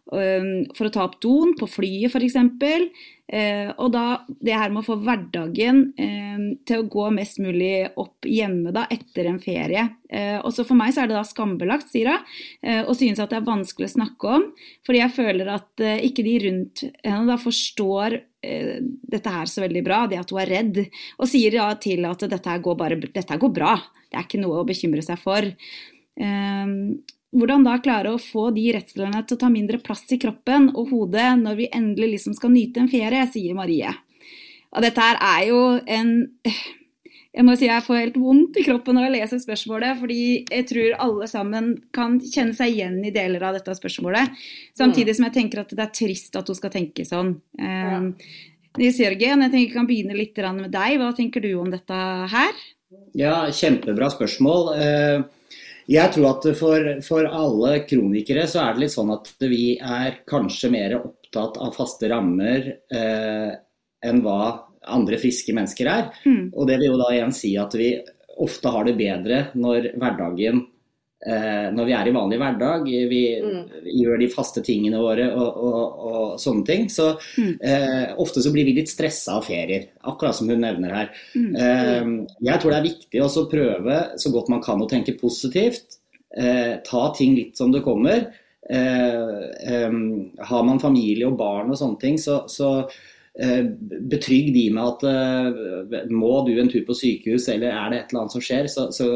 [0.09, 2.37] for å ta opp doen på flyet f.eks.
[3.31, 7.87] Eh, og da det her med å få hverdagen eh, til å gå mest mulig
[7.99, 9.85] opp hjemme da, etter en ferie.
[10.11, 12.27] Eh, også for meg så er det da skambelagt, sier hun,
[12.67, 14.45] eh, og synes at det er vanskelig å snakke om.
[14.83, 18.77] Fordi jeg føler at eh, ikke de rundt henne da forstår eh,
[19.15, 20.83] dette her så veldig bra, det at hun er redd.
[21.17, 23.77] Og sier da til at dette går, bare, dette går bra,
[24.11, 25.47] det er ikke noe å bekymre seg for.
[26.19, 26.99] Um,
[27.33, 30.93] hvordan da klare å få de redslene til å ta mindre plass i kroppen og
[30.93, 33.91] hodet når vi endelig liksom skal nyte en ferie, sier Marie.
[34.73, 36.15] Og dette her er jo en
[37.33, 40.65] Jeg må si jeg får helt vondt i kroppen når jeg leser spørsmålet, fordi jeg
[40.69, 44.35] tror alle sammen kan kjenne seg igjen i deler av dette spørsmålet.
[44.77, 47.31] Samtidig som jeg tenker at det er trist at hun skal tenke sånn.
[47.57, 48.11] Um,
[48.77, 50.99] Nils Jørgen, jeg tenker jeg kan begynne litt med deg.
[51.01, 51.97] Hva tenker du om dette
[52.35, 52.61] her?
[53.17, 54.69] Ja, kjempebra spørsmål.
[54.77, 55.42] Uh,
[55.89, 60.21] jeg tror at for, for, alle kronikere så er det litt sånn at vi er
[60.29, 63.51] kanskje mer opptatt av faste rammer eh,
[64.03, 64.43] enn hva
[64.83, 66.09] andre friske mennesker er.
[66.27, 66.51] Mm.
[66.51, 67.95] Og det vil jo da igjen si at vi
[68.43, 70.63] ofte har det bedre når hverdagen
[71.23, 73.61] når vi er i vanlig hverdag, vi mm.
[73.95, 77.53] gjør de faste tingene våre og, og, og sånne ting, så mm.
[77.63, 79.87] eh, ofte så blir vi litt stressa av ferier.
[80.11, 81.11] Akkurat som hun nevner her.
[81.37, 81.49] Mm.
[81.55, 82.11] Eh,
[82.49, 85.99] jeg tror det er viktig å prøve så godt man kan å tenke positivt.
[86.35, 88.27] Eh, ta ting litt som det kommer.
[88.63, 89.89] Eh,
[90.51, 95.03] har man familie og barn og sånne ting, så, så Eh, betrygg de med at
[95.09, 98.69] uh, må du en tur på sykehus eller er det et eller annet som skjer,
[98.69, 99.07] så, så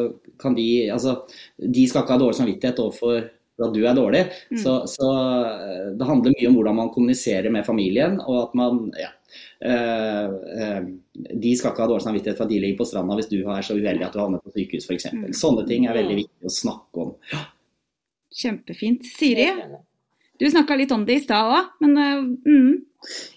[0.42, 1.20] kan de altså,
[1.62, 3.28] De skal ikke ha dårlig samvittighet overfor
[3.66, 4.24] at du er dårlig.
[4.52, 4.60] Mm.
[4.62, 5.12] Så, så,
[5.58, 8.20] eh, det handler mye om hvordan man kommuniserer med familien.
[8.22, 9.10] og at man ja,
[9.66, 10.82] uh, uh,
[11.34, 13.66] De skal ikke ha dårlig samvittighet for at de ligger på stranda hvis du er
[13.66, 15.10] så uheldig at du havner på sykehus f.eks.
[15.14, 15.28] Mm.
[15.38, 17.14] Sånne ting er veldig viktig å snakke om.
[17.34, 17.44] Ja.
[18.38, 19.08] Kjempefint.
[19.10, 19.48] Siri,
[20.40, 21.98] du snakka litt om det i stad òg, men
[22.46, 22.72] mm.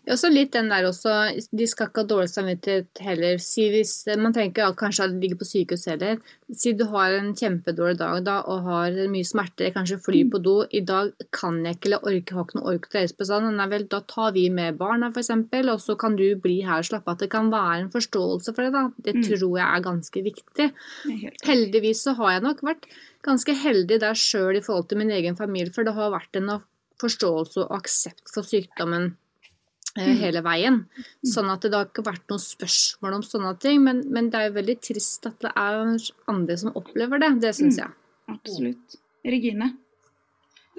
[0.08, 1.12] Ja, så litt den der også,
[1.54, 3.38] de skal ikke ha dårlig samvittighet heller.
[3.42, 6.16] Si hvis, Man trenger ikke kanskje ligge på sykehus heller.
[6.50, 10.56] Si du har en kjempedårlig dag da, og har mye smerter, kanskje fly på do.
[10.74, 14.32] I dag kan jeg ikke eller orker, har ikke noe ork til å da tar
[14.34, 17.20] vi med barna f.eks., og så kan du bli her og slappe av.
[17.20, 18.72] Det kan være en forståelse for det.
[18.74, 18.88] da.
[18.96, 19.22] Det mm.
[19.28, 20.68] tror jeg er ganske viktig.
[21.46, 22.90] Heldigvis så har jeg nok vært
[23.26, 26.54] ganske heldig der sjøl i forhold til min egen familie, for det har vært en
[27.00, 29.14] forståelse og aksept for sykdommen
[29.98, 30.18] Eh, mm.
[30.22, 30.80] hele veien.
[31.26, 33.82] Sånn at det har ikke vært noen spørsmål om sånne ting.
[33.82, 35.80] Men, men, det er jo veldig trist at det er
[36.30, 37.32] andre som opplever det.
[37.42, 37.80] Det syns mm.
[37.82, 37.96] jeg.
[38.30, 39.00] Absolutt.
[39.26, 39.72] Regine?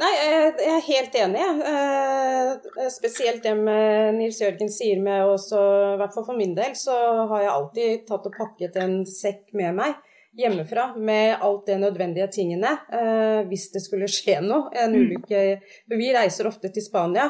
[0.01, 1.43] Nei, jeg er helt enig.
[1.71, 5.59] Eh, spesielt det med Nils Jørgen sier med også,
[5.91, 6.95] i hvert fall for min del, så
[7.29, 9.99] har jeg alltid tatt og pakket en sekk med meg
[10.37, 14.69] hjemmefra med alt det nødvendige tingene eh, hvis det skulle skje noe.
[14.71, 15.01] En mm.
[15.01, 15.41] ulykke.
[15.89, 17.27] For vi reiser ofte til Spania.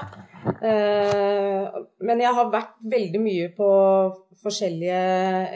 [0.61, 3.71] Eh, men jeg har vært veldig mye på
[4.41, 5.01] forskjellige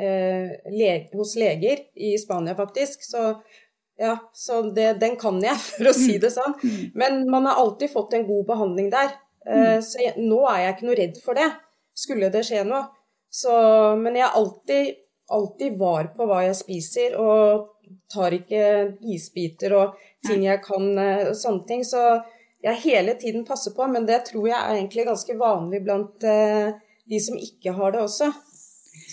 [0.08, 3.06] eh, le hos leger i Spania, faktisk.
[3.06, 3.28] Så
[3.98, 6.58] ja, så det, den kan jeg, for å si det sånn.
[6.64, 6.82] Mm.
[6.98, 9.16] Men man har alltid fått en god behandling der.
[9.46, 11.52] Uh, så jeg, nå er jeg ikke noe redd for det,
[11.94, 12.88] skulle det skje noe.
[13.30, 13.54] Så,
[14.00, 14.96] men jeg har alltid,
[15.34, 17.72] alltid var på hva jeg spiser, og
[18.12, 21.86] tar ikke isbiter og ting jeg kan, og sånne ting.
[21.86, 22.02] Så
[22.66, 26.74] jeg hele tiden passer på, men det tror jeg er egentlig ganske vanlig blant uh,
[27.06, 28.32] de som ikke har det også.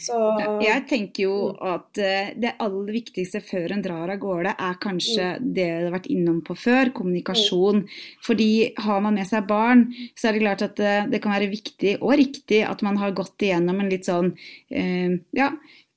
[0.03, 0.17] Så...
[0.63, 5.27] Jeg tenker jo at eh, det aller viktigste før en drar av gårde, er kanskje
[5.37, 5.51] mm.
[5.55, 7.83] det du har vært innom på før, kommunikasjon.
[7.85, 8.01] Mm.
[8.27, 8.49] Fordi
[8.83, 9.85] har man med seg barn,
[10.19, 13.15] så er det klart at det, eh, kan være viktig og riktig at man har
[13.15, 14.33] gått igjennom en litt sånn
[14.75, 15.53] eh, ja,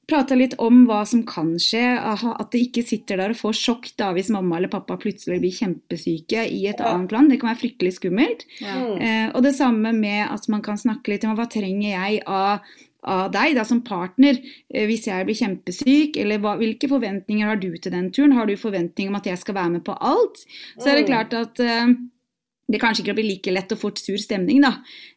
[0.09, 1.83] prata litt om hva som kan skje.
[1.97, 5.55] At det ikke sitter der og får sjokk da hvis mamma eller pappa plutselig blir
[5.55, 6.93] kjempesyke i et ja.
[6.93, 7.33] annet land.
[7.33, 8.47] Det kan være fryktelig skummelt.
[8.63, 8.79] Ja.
[8.95, 12.65] Eh, og det samme med at man kan snakke litt om hva trenger jeg av
[13.05, 16.17] av deg da, som partner eh, hvis jeg blir kjempesyk?
[16.21, 18.35] Eller hva, hvilke forventninger har du til den turen?
[18.37, 20.41] Har du forventning om at jeg skal være med på alt?
[20.79, 21.11] Så er det mm.
[21.11, 21.93] klart at uh,
[22.67, 24.71] det kanskje ikke blir like lett og fort sur stemning, da.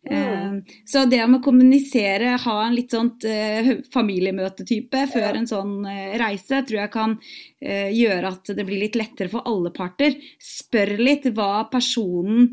[0.08, 0.16] Mm.
[0.18, 5.34] Uh, så det om å kommunisere, ha en litt sånn uh, familiemøtetype før ja.
[5.38, 7.20] en sånn uh, reise, tror jeg kan
[7.58, 10.12] gjøre at det blir litt lettere for alle parter.
[10.38, 12.52] Spør litt hva personen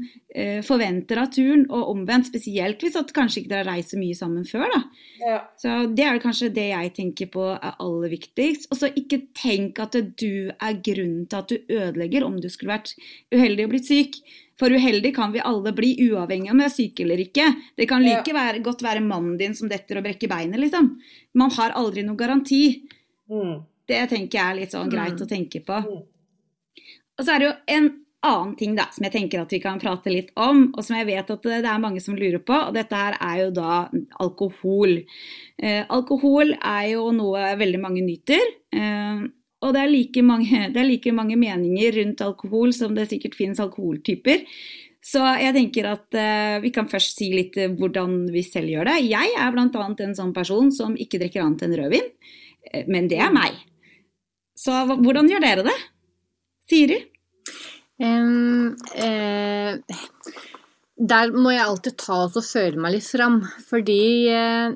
[0.65, 2.31] forventer av turen, og omvendt.
[2.31, 4.79] Spesielt hvis at kanskje ikke dere har reist så mye sammen før, da.
[5.21, 5.37] Ja.
[5.61, 8.65] Så det er kanskje det jeg tenker på er aller viktigst.
[8.73, 12.73] Og så ikke tenk at du er grunnen til at du ødelegger om du skulle
[12.73, 12.95] vært
[13.29, 14.19] uheldig og blitt syk.
[14.59, 17.49] For uheldig kan vi alle bli, uavhengig om vi er syke eller ikke.
[17.75, 20.93] Det kan like være, godt være mannen din som detter og brekker beinet, liksom.
[21.35, 22.63] Man har aldri noen garanti.
[23.31, 23.57] Mm.
[23.85, 25.25] Det tenker jeg er litt sånn greit mm.
[25.25, 25.81] å tenke på.
[25.83, 26.01] Mm.
[27.15, 27.91] Og så er det jo en
[28.25, 31.09] annen ting da, som jeg tenker at vi kan prate litt om, og som jeg
[31.11, 33.85] vet at det er mange som lurer på, og dette her er jo da
[34.23, 34.97] alkohol.
[35.61, 38.41] Eh, alkohol er jo noe veldig mange nyter.
[38.73, 39.25] Eh,
[39.65, 43.37] og det er, like mange, det er like mange meninger rundt alkohol som det sikkert
[43.37, 44.45] finnes alkoholtyper.
[45.05, 48.89] Så jeg tenker at uh, vi kan først si litt uh, hvordan vi selv gjør
[48.89, 48.95] det.
[49.05, 49.67] Jeg er bl.a.
[49.69, 52.07] en sånn person som ikke drikker annet enn rødvin.
[52.71, 53.59] Uh, men det er meg.
[54.57, 55.75] Så hvordan gjør dere det?
[56.65, 56.97] Siri?
[58.01, 58.73] Um,
[60.95, 63.41] der må jeg alltid ta og føle meg litt fram.
[63.67, 63.99] Fordi
[64.31, 64.75] eh,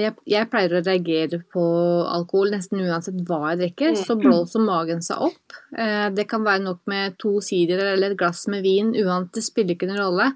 [0.00, 1.64] jeg, jeg, pleier å reagere på
[2.08, 3.98] alkohol nesten uansett hva jeg drikker.
[4.00, 4.22] Så mm.
[4.24, 5.58] blåser magen seg opp.
[5.76, 8.94] Eh, det kan være nok med to sider eller et glass med vin.
[8.96, 10.30] Uansett, det spiller ikke noen rolle.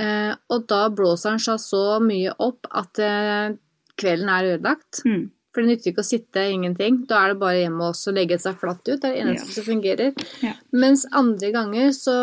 [0.00, 3.54] Eh, og da blåser den seg så mye opp at eh,
[4.00, 5.04] kvelden er ødelagt.
[5.04, 5.28] Mm.
[5.54, 7.04] For det nytter ikke å sitte ingenting.
[7.06, 8.96] Da er det bare hjemme og legge seg flatt ut.
[8.96, 9.54] Det er det eneste ja.
[9.60, 10.28] som fungerer.
[10.42, 10.56] Ja.
[10.74, 12.16] Mens andre ganger så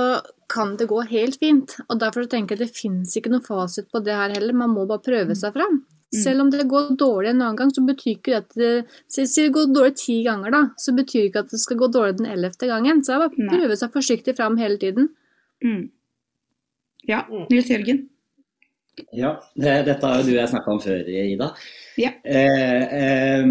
[0.52, 1.78] kan det gå helt fint.
[1.88, 4.58] Og derfor tenker jeg at det fins ikke noe fasit på det her heller.
[4.58, 5.82] Man må bare prøve seg fram.
[6.12, 6.20] Mm.
[6.26, 8.72] Selv om det går dårlig en annen gang, så betyr ikke det at det
[9.08, 10.62] Si det går dårlig ti ganger, da.
[10.76, 13.00] Så betyr ikke at det skal gå dårlig den ellevte gangen.
[13.04, 15.08] Så jeg bare prøve seg forsiktig fram hele tiden.
[15.64, 15.86] Mm.
[17.08, 18.10] Ja, Nils Jørgen?
[19.16, 21.48] Ja, det, dette har jo du og jeg snakka om før, Ida.
[22.00, 22.14] Ja.
[22.24, 23.48] Eh, eh,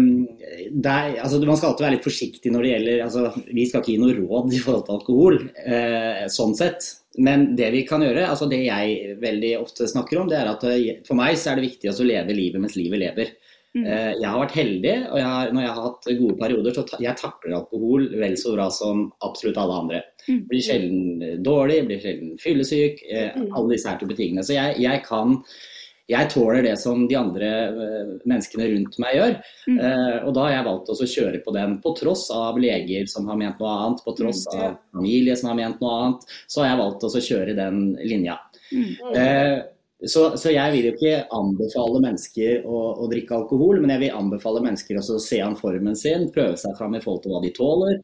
[0.71, 3.93] der, altså, man skal alltid være litt forsiktig når det gjelder altså, Vi skal ikke
[3.93, 6.89] gi noe råd i forhold til alkohol, eh, sånn sett.
[7.19, 10.63] Men det vi kan gjøre, altså det jeg veldig ofte snakker om, det er at
[10.69, 13.33] eh, for meg så er det viktig å leve livet mens livet lever.
[13.71, 13.85] Mm.
[13.85, 17.01] Eh, jeg har vært heldig, og jeg har, når jeg har hatt gode perioder, så
[17.03, 20.01] jeg takler alkohol vel så bra som absolutt alle andre.
[20.25, 20.41] Mm.
[20.49, 23.51] Blir sjelden dårlig, blir sjelden fyllesyk, eh, mm.
[23.51, 24.43] alle disse her type tingene.
[24.47, 25.37] Så jeg, jeg kan
[26.11, 29.35] jeg tåler det som de andre uh, menneskene rundt meg gjør.
[29.67, 29.79] Mm.
[29.79, 33.29] Uh, og da har jeg valgt å kjøre på den, på tross av leger som
[33.31, 34.55] har ment noe annet, på tross mm.
[34.57, 36.25] av familie som har ment noe annet.
[36.51, 38.37] Så har jeg valgt å kjøre den linja.
[38.71, 38.91] Mm.
[39.15, 39.57] Uh,
[40.01, 44.15] så, så, jeg vil jo ikke anbefale mennesker å, å, drikke alkohol, men jeg vil
[44.17, 47.51] anbefale mennesker å se an formen sin, prøve seg fram i forhold til hva de
[47.53, 47.99] tåler.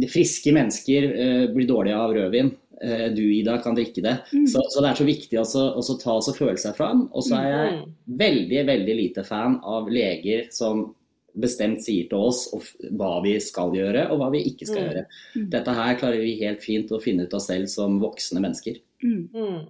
[0.00, 1.06] de friske mennesker
[1.54, 2.50] blir dårlige av rødvin.
[2.84, 4.16] Eh, du Ida kan drikke det.
[4.32, 4.46] Mm.
[4.46, 5.44] Så, så, det er så viktig å
[6.00, 7.04] ta og føle seg fram.
[7.12, 7.84] Og så er jeg mm.
[8.22, 10.88] veldig, veldig lite fan av leger som
[11.40, 12.48] bestemt sier til oss
[12.98, 14.86] hva vi skal gjøre og hva vi ikke skal mm.
[14.88, 15.02] gjøre.
[15.52, 18.80] Dette her klarer vi helt fint å finne ut av selv som voksne mennesker.
[19.04, 19.68] Mm.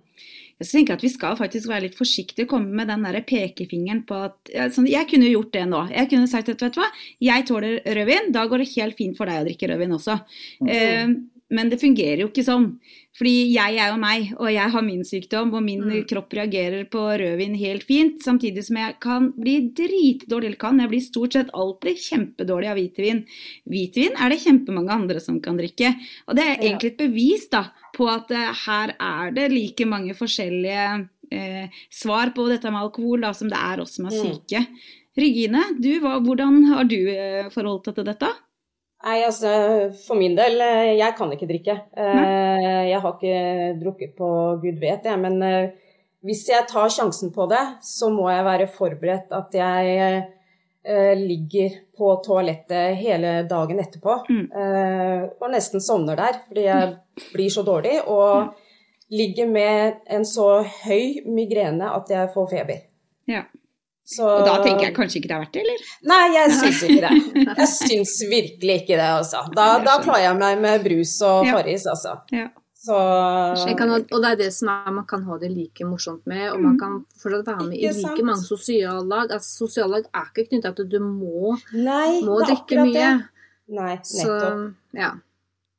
[0.60, 4.02] Jeg tenker at vi skal faktisk være litt forsiktige og komme med den der pekefingeren
[4.08, 5.82] på at altså, Jeg kunne gjort det nå.
[5.92, 6.88] Jeg kunne sagt at vet du hva,
[7.26, 10.18] jeg tåler rødvin, da går det helt fint for deg å drikke rødvin også.
[10.60, 10.72] Mm.
[10.76, 11.14] Eh,
[11.50, 12.68] men det fungerer jo ikke sånn.
[13.18, 16.04] Fordi jeg er jo meg, og jeg har min sykdom, og min mm.
[16.08, 18.20] kropp reagerer på rødvin helt fint.
[18.22, 20.78] Samtidig som jeg kan bli dritdårlig, eller kan.
[20.80, 23.24] Jeg blir stort sett alltid kjempedårlig av hvitvin.
[23.70, 25.90] Hvitvin er det kjempemange andre som kan drikke.
[26.30, 27.64] Og det er egentlig et bevis da,
[27.96, 30.86] på at uh, her er det like mange forskjellige
[31.34, 34.22] uh, svar på dette med alkohol da, som det er oss som er mm.
[34.22, 34.62] syke.
[35.18, 38.30] Regine, du, hva, hvordan har du uh, forholdt deg til dette?
[39.00, 39.50] Nei, altså
[40.02, 41.76] for min del, eh, jeg kan ikke drikke.
[41.96, 42.88] Nei.
[42.90, 44.28] jeg har ikke drukket på
[44.60, 45.20] gud vet, jeg.
[45.22, 45.94] Men eh,
[46.26, 50.28] hvis jeg tar sjansen på det, så må jeg være forberedt at jeg
[51.20, 54.14] ligger på toalettet hele dagen etterpå.
[54.32, 54.46] Mm.
[55.36, 56.94] Og nesten sovner der fordi jeg
[57.34, 57.98] blir så dårlig.
[58.08, 58.54] Og
[59.10, 62.84] ligger med en så høy migrene at jeg får feber.
[63.28, 63.44] Ja.
[64.10, 64.26] Så...
[64.26, 65.90] Og da tenker jeg kanskje ikke det er verdt det, eller?
[66.10, 67.44] Nei, jeg syns ikke det.
[67.60, 69.44] Jeg syns virkelig ikke det, altså.
[69.54, 72.16] Da, da klarer jeg meg med brus og Farris, altså.
[72.34, 72.48] Ja.
[72.80, 72.96] Så...
[73.78, 76.62] Kan, og det er det som er, man kan ha det like morsomt med, og
[76.62, 76.80] man mm.
[76.80, 79.34] kan fortsatt være med i like mange sosiallag.
[79.36, 83.10] Altså, sosiallag er ikke knytta til at du må, Nei, må drikke mye.
[83.70, 84.08] Nei, nettopp.
[84.10, 85.12] Så, ja.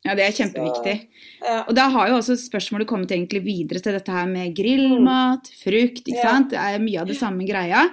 [0.02, 0.94] Ja, det er kjempeviktig.
[1.06, 1.58] Så, ja.
[1.70, 6.02] Og da har jo også spørsmålet kommet egentlig videre til dette her med grillmat, frukt,
[6.02, 6.24] ikke ja.
[6.26, 6.50] sant.
[6.54, 7.84] Det er mye av det samme greia.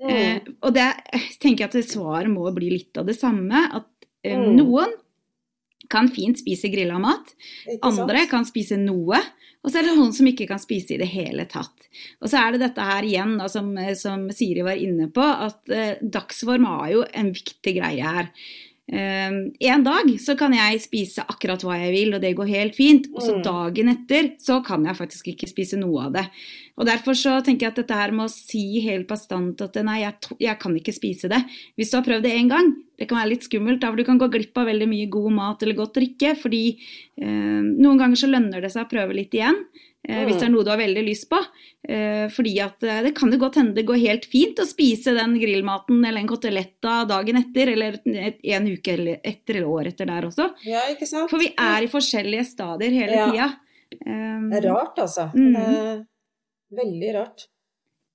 [0.00, 0.08] Mm.
[0.14, 0.88] Eh, og det
[1.42, 3.66] tenker jeg at svaret må bli litt av det samme.
[3.76, 4.48] At eh, mm.
[4.56, 4.96] noen
[5.92, 7.34] kan fint spise grilla mat.
[7.84, 9.20] Andre kan spise noe.
[9.64, 11.88] Og så er det noen som ikke kan spise i det hele tatt.
[12.22, 15.72] Og så er det dette her igjen, da, som, som, Siri var inne på, at
[15.74, 18.30] eh, dagsform har jo en viktig greie her.
[18.88, 22.76] Um, en dag så kan jeg spise akkurat hva jeg vil, og det går helt
[22.76, 23.10] fint.
[23.12, 23.42] Og så mm.
[23.44, 26.24] dagen etter så kan jeg faktisk ikke spise noe av det.
[26.80, 29.98] Og Derfor så tenker jeg at dette her med å si helt bastant at nei,
[30.06, 31.42] jeg, jeg kan ikke spise det.
[31.76, 34.06] Hvis du har prøvd det én gang, det kan være litt skummelt, da, for du
[34.08, 36.32] kan gå glipp av veldig mye god mat eller godt drikke.
[36.40, 39.60] Fordi uh, noen ganger så lønner det seg å prøve litt igjen.
[40.06, 41.40] Eh, hvis det er noe du har veldig lyst på.
[41.88, 45.14] Eh, fordi at eh, det kan det godt hende det går helt fint å spise
[45.16, 50.28] den grillmaten eller en koteletta dagen etter, eller en uke etter eller år etter der
[50.30, 50.50] også.
[50.68, 51.30] Ja, ikke sant?
[51.32, 53.28] For vi er i forskjellige stadier hele ja.
[53.28, 53.50] tida.
[53.88, 55.30] Det er rart, altså.
[55.34, 55.54] Mm.
[55.56, 56.02] Det er
[56.78, 57.48] veldig rart.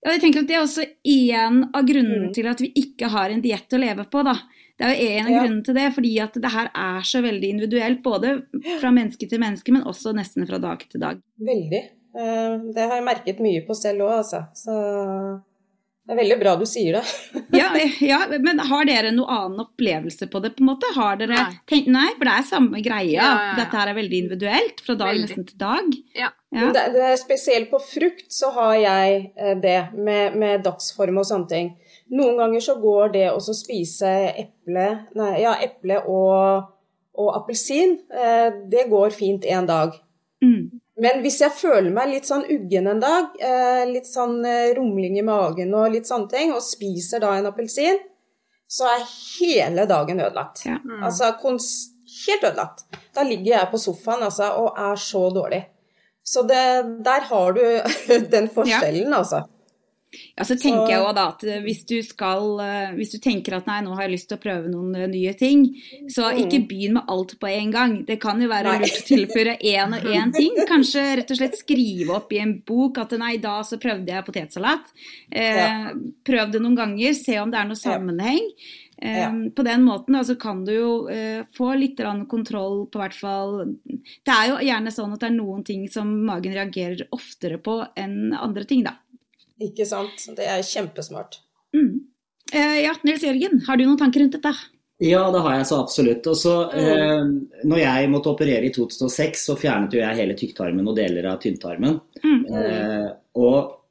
[0.04, 2.34] Ja, jeg tenker at Det er også en av grunnene mm.
[2.36, 4.24] til at vi ikke har en diett å leve på.
[4.28, 4.36] da.
[4.80, 5.42] Det er jo en av ja.
[5.44, 8.04] grunnene til det, fordi at det her er så veldig individuelt.
[8.04, 8.36] Både
[8.82, 11.22] fra menneske til menneske, men også nesten fra dag til dag.
[11.52, 11.84] Veldig.
[12.14, 14.44] Eh, det har jeg merket mye på selv òg, altså.
[14.58, 14.76] Så
[16.04, 17.04] det er veldig bra du sier det.
[17.62, 17.70] ja,
[18.04, 20.90] ja, men har dere noen annen opplevelse på det, på en måte?
[20.98, 21.60] Har dere nei.
[21.70, 23.14] Tenkt, nei, for det er samme greia.
[23.16, 25.30] Ja, ja, Dette her er veldig individuelt fra dag veldig.
[25.30, 25.96] nesten til dag.
[26.20, 26.30] Ja.
[26.52, 31.30] Det, det er spesielt på frukt så har jeg eh, det, med, med dagsform og
[31.30, 31.72] sånne ting.
[32.14, 34.12] Noen ganger så går det å spise
[34.44, 36.68] eple, nei, ja, eple og,
[37.16, 39.96] og appelsin, eh, det går fint en dag.
[40.44, 40.83] Mm.
[41.02, 45.18] Men hvis jeg føler meg litt sånn uggen en dag, eh, litt sånn eh, rumling
[45.18, 47.98] i magen og litt sånne ting, og spiser da en appelsin,
[48.70, 50.64] så er hele dagen ødelagt.
[50.68, 50.78] Ja.
[50.86, 51.02] Mm.
[51.10, 52.86] Altså helt ødelagt.
[53.14, 55.64] Da ligger jeg på sofaen altså, og er så dårlig.
[56.24, 56.62] Så det,
[57.04, 57.64] der har du
[58.36, 59.18] den forskjellen, ja.
[59.18, 59.44] altså.
[60.38, 60.92] Ja, så tenker så...
[60.92, 64.08] jeg også da at hvis du skal eh, Hvis du tenker at nei, nå har
[64.08, 65.66] jeg lyst til å prøve noen eh, nye ting,
[66.12, 66.42] så mm.
[66.44, 67.98] ikke begynn med alt på en gang.
[68.08, 70.58] Det kan jo være lurt å tilføre én og én ting.
[70.70, 74.28] Kanskje rett og slett skrive opp i en bok at nei, da så prøvde jeg
[74.28, 74.94] potetsalat.
[75.30, 75.92] Eh,
[76.26, 78.50] prøv det noen ganger, se om det er noe sammenheng.
[79.04, 79.34] Ja.
[79.56, 82.00] På den måten altså, kan du jo uh, få litt
[82.30, 86.12] kontroll på hvert fall Det er jo gjerne sånn at det er noen ting som
[86.24, 88.96] magen reagerer oftere på enn andre ting, da.
[89.64, 90.28] Ikke sant.
[90.38, 91.40] Det er kjempesmart.
[91.76, 92.06] Mm.
[92.54, 94.54] Eh, ja, Nils Jørgen, har du noen tanker rundt dette?
[95.04, 96.28] Ja, det har jeg så absolutt.
[96.30, 97.24] Og så, eh,
[97.66, 101.40] når jeg måtte operere i 2006, så fjernet jo jeg hele tykktarmen og deler av
[101.44, 101.98] tynntarmen.
[102.24, 102.44] Mm.
[102.48, 103.10] Eh,
[103.42, 103.83] og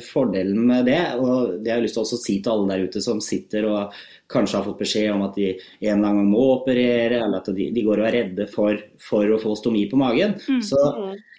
[0.00, 3.02] fordelen med det, og det har jeg lyst til å si til alle der ute
[3.04, 3.96] som sitter og
[4.32, 5.50] kanskje har fått beskjed om at de
[5.90, 9.40] en gang må operere, eller at de, de går og er redde for, for, å
[9.42, 10.62] få stomi på magen, mm.
[10.64, 10.84] så.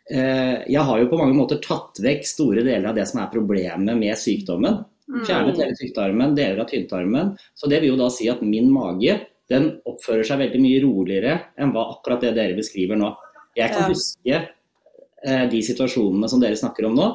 [0.10, 3.34] Eh, jeg har jo på mange måter tatt vekk store deler av det som er
[3.34, 4.80] problemet med sykdommen.
[5.10, 5.26] Mm.
[5.26, 7.36] Fjernet hele tyktarmen, deler av tynntarmen.
[7.58, 11.36] Så det vil jo da si at min mage den oppfører seg veldig mye roligere
[11.58, 13.12] enn hva akkurat det dere beskriver nå.
[13.58, 13.90] Jeg kan ja.
[13.90, 17.08] huske eh, de situasjonene som dere snakker om nå.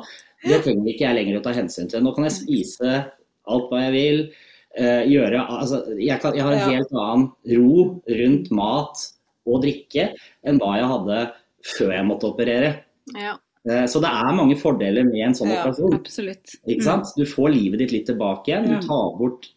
[0.44, 2.02] Det trenger ikke jeg lenger å ta hensyn til.
[2.04, 2.98] Nå kan jeg spise
[3.44, 4.20] alt hva jeg vil.
[4.74, 7.82] Eh, gjøre, altså, jeg, kan, jeg har en helt annen ro
[8.18, 9.04] rundt mat
[9.46, 10.08] og drikke
[10.42, 11.18] enn hva jeg hadde
[11.74, 12.70] før jeg måtte operere.
[13.14, 13.36] Ja.
[13.68, 15.94] Eh, så det er mange fordeler med en sånn ja, operasjon.
[16.00, 16.56] Absolutt.
[16.66, 17.12] Ikke sant?
[17.16, 18.66] Du får livet ditt litt tilbake igjen.
[18.74, 19.48] Du tar bort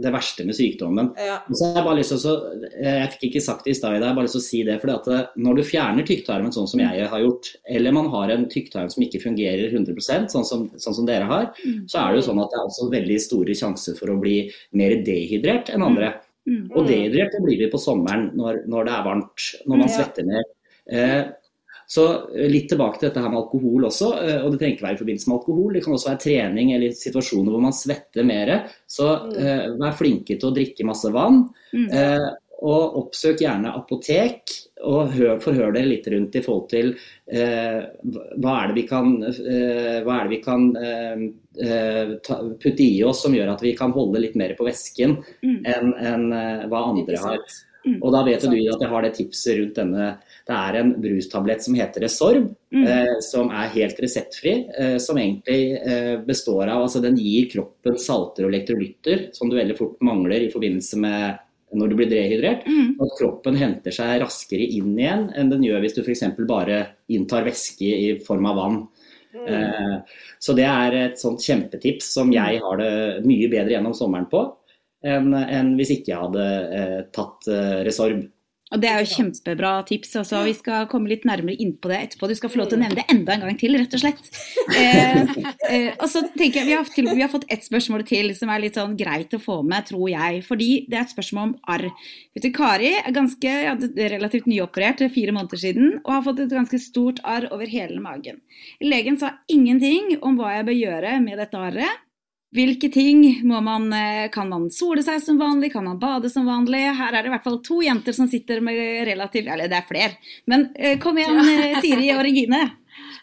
[0.00, 1.10] det verste med sykdommen.
[1.18, 1.40] Ja.
[1.50, 1.82] Så jeg,
[2.30, 2.34] å,
[2.78, 4.76] jeg fikk ikke sagt det i stad, jeg har bare lyst til å si det.
[4.82, 8.32] fordi at eh, Når du fjerner tykktarmen sånn som jeg har gjort, eller man har
[8.34, 11.84] en tykktarm som ikke fungerer 100% sånn som, sånn som dere har, mm.
[11.90, 14.38] så er det jo sånn at det er også veldig store sjanser for å bli
[14.78, 16.14] mer dehydrert enn andre.
[16.48, 16.64] Mm.
[16.70, 20.48] Og dehydrert blir vi på sommeren når, når, det er varmt, når man svetter mer.
[20.90, 21.20] Eh,
[21.90, 22.04] så
[22.36, 24.12] eh, litt tilbake til dette her med alkohol også.
[24.22, 25.72] Eh, og det trenger ikke være i forbindelse med alkohol.
[25.74, 28.52] Det kan også være trening eller situasjoner hvor man svetter mer.
[28.86, 31.42] Så uh, vær flinke til å drikke masse vann.
[31.74, 31.88] Mm.
[31.90, 32.28] Uh,
[32.60, 34.52] og oppsøk gjerne apotek,
[34.84, 37.80] og hør, forhør dere litt rundt i forhold til uh,
[38.36, 40.68] hva er det vi kan, er det vi kan
[42.26, 45.58] ta, putte i oss som gjør at vi kan holde litt mer på væsken mm.
[45.72, 46.28] enn en,
[46.70, 47.42] hva andre har.
[47.86, 47.96] Mm.
[47.98, 50.12] Og da vet du at jeg har det tipset rundt denne
[50.50, 52.82] det er en brustablett som heter Resorb, mm.
[52.82, 54.54] eh, som er helt reseptfri.
[54.74, 59.58] Eh, som egentlig eh, består av altså Den gir kroppen salter og elektrolytter som du
[59.58, 61.46] veldig fort mangler i forbindelse med
[61.78, 62.66] når du blir rehydrert.
[62.66, 62.96] Mm.
[63.02, 66.26] At kroppen henter seg raskere inn igjen enn den gjør hvis du f.eks.
[66.48, 66.82] bare
[67.14, 68.80] inntar væske i form av vann.
[69.30, 69.46] Mm.
[69.46, 74.26] Eh, så det er et sånt kjempetips som jeg har det mye bedre gjennom sommeren
[74.30, 74.48] på
[75.00, 76.46] enn, hvis ikke jeg hadde
[76.76, 78.26] eh, tatt eh, Resorb.
[78.70, 80.12] Og Det er jo kjempebra tips.
[80.20, 80.44] Altså.
[80.46, 82.28] Vi skal komme litt nærmere inn på det etterpå.
[82.30, 84.28] Du skal få lov til å nevne det enda en gang til, rett og slett.
[84.70, 85.22] Eh,
[85.70, 88.52] eh, og så tenker jeg, vi har, til, vi har, fått ett spørsmål til som
[88.52, 90.44] er litt sånn greit å få med, tror jeg.
[90.46, 91.88] Fordi det er et spørsmål om arr.
[92.36, 93.74] Vet du, Kari er ganske, ja,
[94.14, 98.38] relativt nyoperert, fire måneder siden, og har fått et ganske stort arr over hele magen.
[98.84, 102.06] Legen sa ingenting om hva jeg bør gjøre med dette arret.
[102.50, 105.72] Hvilke ting må man eh, Kan man sole seg som vanlig?
[105.74, 106.82] Kan man bade som vanlig?
[106.98, 109.86] Her er det i hvert fall to jenter som sitter med relativt Eller det er
[109.88, 110.18] flere.
[110.50, 111.38] Men eh, kom igjen.
[111.40, 112.64] Eh, Siri og Regine.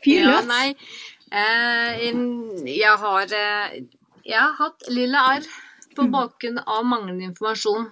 [0.03, 0.47] Fyr løs.
[0.47, 0.75] Ja, nei.
[2.71, 5.47] jeg har Jeg har hatt lilla arr
[5.97, 6.11] på mm.
[6.13, 7.87] bakgrunn av manglende informasjon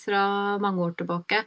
[0.00, 0.22] fra
[0.58, 1.44] mange år tilbake.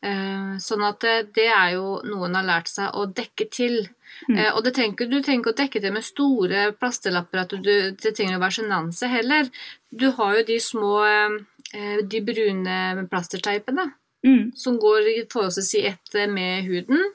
[0.00, 1.04] Sånn at
[1.36, 3.82] det er jo noe en har lært seg å dekke til.
[4.28, 4.36] Mm.
[4.36, 8.14] Eh, og trenger, du trenger ikke å dekke til med store plastelapper at du, det
[8.16, 9.50] trenger å være sjenanse heller.
[9.90, 13.90] Du har jo de små, eh, de brune plasterteipene
[14.26, 14.50] mm.
[14.58, 17.06] som går forholdsvis i ett med huden.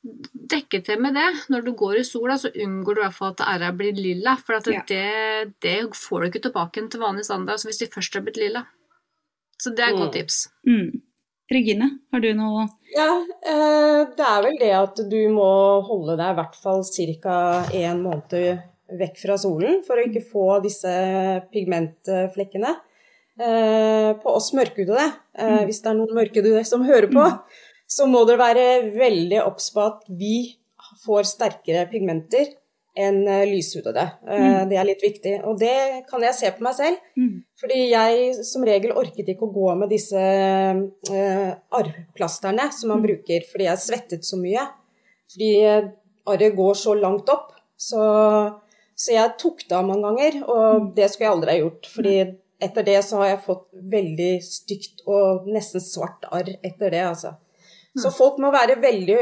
[0.00, 1.28] Dekke til med det.
[1.52, 4.38] Når du går i sola, så unngår du i hvert fall at æra blir lilla.
[4.40, 4.84] For ja.
[4.88, 8.40] det, det, får du ikke tilbake til vanlig standard altså hvis de først har blitt
[8.40, 8.64] lilla.
[9.60, 10.46] Så det er et godt tips.
[10.64, 11.02] Mm.
[11.50, 13.10] Regine, har du noe Ja,
[13.42, 15.48] eh, det er vel det at du må
[15.86, 16.84] holde deg i hvert fall
[17.24, 17.38] ca.
[17.74, 18.60] en måned
[19.00, 20.92] vekk fra solen for å ikke få disse
[21.50, 22.76] pigmentflekkene.
[23.40, 25.06] Eh, på oss mørkhudede,
[25.38, 25.66] eh, mm.
[25.66, 27.60] hvis det er noen mørkhudede som hører på, mm.
[27.88, 28.66] så må dere være
[28.98, 30.34] veldig obs på at vi
[31.06, 32.50] får sterkere pigmenter
[32.98, 34.02] enn eh, lyshudede.
[34.26, 34.70] Eh, mm.
[34.70, 35.34] Det er litt viktig.
[35.46, 35.76] Og det
[36.10, 37.04] kan jeg se på meg selv.
[37.18, 37.36] Mm.
[37.60, 43.06] Fordi jeg som regel orket ikke å gå med disse uh, arrplasterne som man mm.
[43.06, 44.66] bruker fordi jeg svettet så mye.
[45.30, 45.52] Fordi
[46.30, 47.54] arret går så langt opp.
[47.80, 48.00] Så,
[48.92, 50.88] så, jeg tok det av mange ganger, og mm.
[50.96, 51.92] det skulle jeg aldri ha gjort.
[51.94, 52.16] fordi
[52.60, 53.62] etter det så har jeg fått
[53.92, 57.32] veldig stygt og nesten svart arr etter det, altså.
[57.98, 59.16] Så folk må være veldig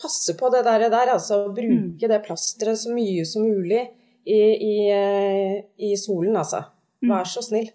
[0.00, 2.10] passe på det der, der altså bruke mm.
[2.10, 3.82] det plasteret så mye som mulig
[4.26, 6.64] i, i, eh, i solen, altså.
[7.02, 7.12] Mm.
[7.12, 7.70] Vær så snill.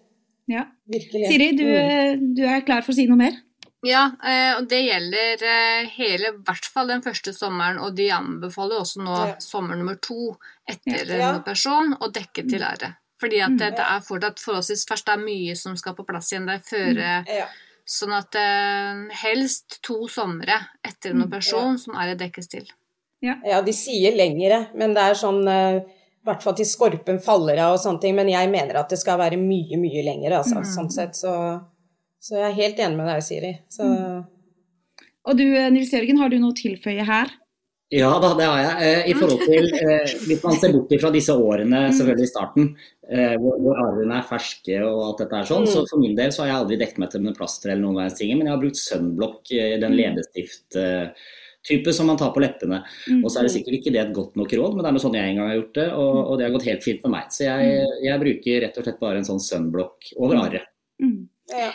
[0.50, 0.66] Ja.
[0.90, 1.26] Virkelig.
[1.30, 2.28] Siri, du, mm.
[2.36, 3.38] du, er klar for å si noe mer?
[3.86, 8.10] Ja, eh, og det gjelder eh, hele, i hvert fall den første sommeren, og de
[8.14, 9.38] anbefaler også nå ja.
[9.42, 10.34] sommer nummer to
[10.68, 11.32] etter ja.
[11.32, 12.92] en person å dekke til ære.
[13.22, 16.32] Fordi at det, det er fortsatt forholdsvis først det er mye som skal på plass
[16.32, 17.46] igjen der før ja.
[17.92, 22.70] Sånn at eh, helst to somre etter en mm, operasjon som er dekkes til.
[23.22, 23.36] Ja.
[23.46, 25.82] ja, de sier lengre, men det er sånn eh,
[26.22, 28.16] i hvert fall til skorpen faller av og sånne ting.
[28.16, 30.62] Men jeg mener at det skal være mye, mye lengre, altså.
[30.62, 30.70] Mm.
[30.70, 31.18] Sånn sett.
[31.18, 31.32] Så,
[32.22, 33.52] så, jeg er helt enig med deg, Siri.
[33.72, 33.88] Så...
[33.90, 34.22] Mm.
[35.22, 37.30] Og du Nils Jørgen, har du noe å tilføye her?
[37.92, 38.76] Ja da, det har jeg.
[38.86, 41.96] Eh, I forhold til, eh, Hvis man ser bort fra disse årene mm.
[41.98, 42.70] selvfølgelig i starten,
[43.04, 45.90] eh, hvor, arvene er ferske og alt dette er sånn, så mm.
[45.90, 48.16] for min del så har jeg aldri dekket meg til med plaster eller noen verdens
[48.16, 49.98] ting, men jeg har brukt sunblock, den mm.
[50.00, 52.80] leppestift-type som man tar på leppene.
[53.20, 55.04] Og så er det sikkert ikke det et godt nok råd, men det er noe
[55.04, 57.16] sånn jeg en gang har gjort det, og, og det har gått helt fint med
[57.18, 57.30] meg.
[57.36, 60.70] Så jeg, jeg bruker rett og slett bare en sånn sunblock over arret.
[61.52, 61.74] Ja.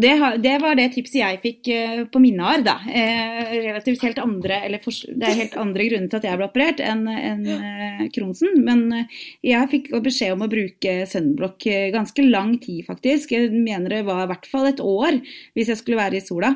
[0.00, 2.74] Det, det, var det tipset jeg fikk uh, på mine år, da.
[2.88, 6.48] Eh, relativt helt andre, eller for, det er helt andre grunner til at jeg ble
[6.48, 8.58] operert enn en, eh, Kronsen.
[8.66, 9.06] Men
[9.44, 13.34] jeg fikk beskjed om å bruke sunblock ganske lang tid, faktisk.
[13.36, 15.20] Jeg mener det var i hvert fall et år
[15.54, 16.54] hvis jeg skulle være i sola.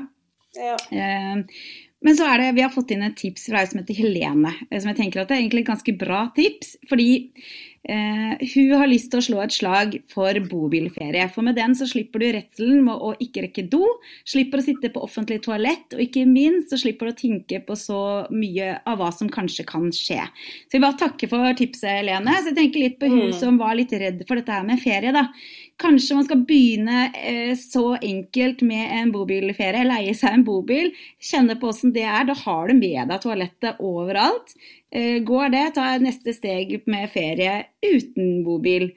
[0.59, 0.77] Ja.
[2.05, 4.53] Men så er det, vi har fått inn et tips fra ei som heter Helene,
[4.71, 6.77] som jeg tenker at det er egentlig et ganske bra tips.
[6.91, 7.09] Fordi
[7.89, 11.25] Eh, hun har lyst til å slå et slag for bobilferie.
[11.33, 13.81] For med den så slipper du redselen med å ikke rekke do,
[14.29, 17.77] slipper å sitte på offentlig toalett, og ikke minst så slipper du å tenke på
[17.81, 20.21] så mye av hva som kanskje kan skje.
[20.69, 22.37] Så jeg bare takker for tipset, Lene.
[22.43, 23.39] Så jeg tenker litt på hun mm.
[23.41, 25.25] som var litt redd for dette her med ferie, da.
[25.81, 30.91] Kanskje man skal begynne eh, så enkelt med en bobilferie, leie seg en bobil,
[31.23, 32.29] kjenne på åssen det er.
[32.29, 34.53] Da har du med deg toalettet overalt.
[34.91, 38.91] Eh, går det, ta neste steg med ferie uten bobil.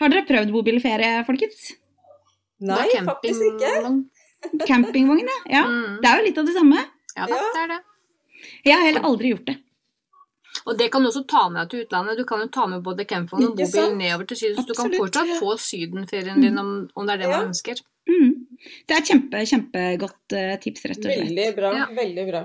[0.00, 1.70] Har dere prøvd bobilferie, folkens?
[2.60, 3.72] Nei, faktisk ikke.
[4.68, 5.38] Campingvogn, ja.
[5.60, 5.64] ja.
[5.68, 5.96] Mm.
[6.02, 6.84] Det er jo litt av det samme.
[7.16, 7.80] Ja, det er det.
[8.64, 9.56] Jeg har heller aldri gjort det.
[10.68, 12.20] Og det kan du også ta med deg til utlandet.
[12.20, 14.92] Du kan jo ta med både campingvogn og bobil nedover til Syden, så du kan
[14.92, 17.80] fortsatt få sydenferien din om, om det er det man ønsker.
[18.10, 18.32] Mm.
[18.88, 21.28] Det er kjempe, kjempegodt uh, tips, rett og slett.
[21.30, 21.72] Veldig bra.
[21.78, 21.86] Ja.
[21.96, 22.42] Veldig bra.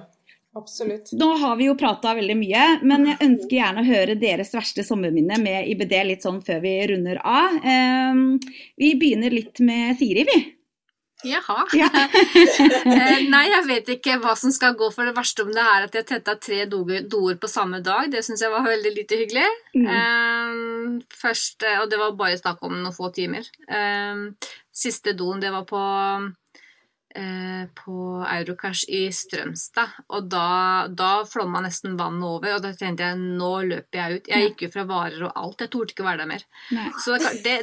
[0.55, 1.11] Absolutt.
[1.11, 4.85] Nå har vi jo prata veldig mye, men jeg ønsker gjerne å høre deres verste
[4.87, 7.57] sommerminne med IBD litt sånn før vi runder av.
[7.59, 8.21] Um,
[8.79, 10.37] vi begynner litt med Siri, vi.
[11.25, 11.65] Jaha.
[11.75, 11.89] Ja.
[12.85, 15.87] Eh, nei, jeg vet ikke hva som skal gå for det verste om det er
[15.87, 18.07] at jeg tetta tre doer på samme dag.
[18.13, 19.47] Det syns jeg var veldig lite hyggelig.
[19.75, 19.89] Mm.
[19.89, 23.49] Um, først, og det var bare snakk om noen få timer.
[23.67, 24.29] Um,
[24.71, 26.35] siste doen, det var på Eh,
[27.15, 27.95] på
[28.27, 29.93] Eurocash i Strømstad.
[30.15, 34.29] Og da, da flomma nesten vannet over, og da tenkte jeg nå løper jeg ut.
[34.31, 35.65] Jeg gikk jo fra varer og alt.
[35.65, 36.45] Jeg torde ikke være der mer.
[36.75, 36.87] Nei.
[37.03, 37.57] Så det,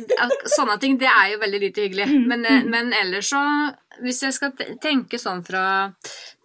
[0.57, 2.11] sånne ting, det er jo veldig lite hyggelig.
[2.13, 2.71] Mm, men, eh, mm.
[2.77, 3.43] men ellers så,
[4.03, 5.67] hvis jeg skal tenke sånn fra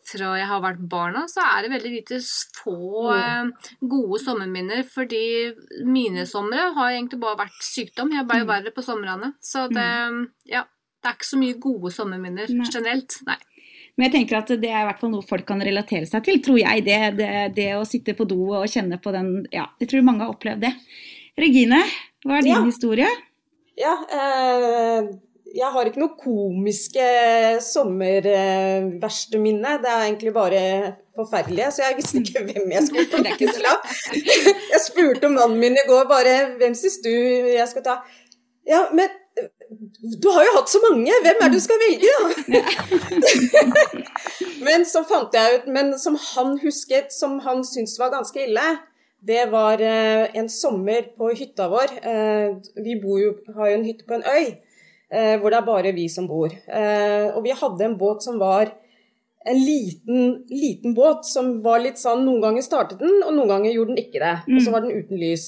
[0.07, 2.19] fra jeg har vært barna, så er det veldig lite
[2.55, 2.77] få
[3.11, 3.49] mm.
[3.51, 4.85] eh, gode sommerminner.
[4.87, 5.51] Fordi
[5.83, 8.13] mine somre har egentlig bare vært sykdom.
[8.15, 9.33] Jeg ble jo verre på somrene.
[9.43, 9.91] Så det
[10.47, 10.63] Ja
[11.01, 12.69] det er ikke så mye gode sommerminner Nei.
[12.73, 13.19] generelt.
[13.27, 13.37] Nei.
[13.97, 16.41] Men jeg tenker at det er i hvert fall noe folk kan relatere seg til,
[16.45, 16.83] tror jeg.
[16.85, 20.25] Det, det, det å sitte på do og kjenne på den Ja, jeg tror mange
[20.25, 20.73] har opplevd det.
[21.37, 21.81] Regine,
[22.25, 22.65] hva er din ja.
[22.65, 23.09] historie?
[23.77, 25.09] Ja, eh,
[25.57, 27.07] jeg har ikke noe komiske
[27.65, 29.77] sommerverste minne.
[29.81, 30.63] Det er egentlig bare
[31.17, 33.69] forferdelige, så jeg visste ikke hvem jeg skulle ta til.
[34.73, 38.01] Jeg spurte mannen min i går bare hvem syns du jeg skal ta?
[38.67, 39.09] Ja, men
[40.21, 42.61] du har jo hatt så mange, hvem er det du skal velge, da?
[44.67, 48.67] men så fant jeg ut Men som han husket, som han syntes var ganske ille,
[49.27, 51.93] det var eh, en sommer på hytta vår.
[51.99, 52.55] Eh,
[52.85, 56.07] vi jo, har jo en hytte på en øy eh, hvor det er bare vi
[56.11, 56.53] som bor.
[56.53, 58.71] Og vi hadde en båt som var
[59.47, 63.73] en liten, liten båt som var litt sånn Noen ganger startet den, og noen ganger
[63.73, 64.35] gjorde den ikke det.
[64.47, 64.75] Og så mm.
[64.75, 65.47] var den uten lys.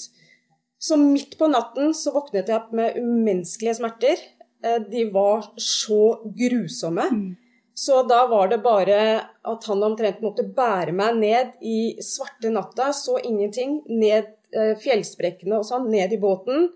[0.80, 4.22] Så midt på natten så våknet jeg opp med umenneskelige smerter.
[4.64, 7.10] Eh, de var så grusomme.
[7.12, 7.36] Mm.
[7.80, 9.00] Så da var det bare
[9.48, 15.60] at han omtrent måtte bære meg ned i svarte natta, så ingenting, ned eh, fjellsprekkene
[15.60, 16.68] og sånn, ned i båten.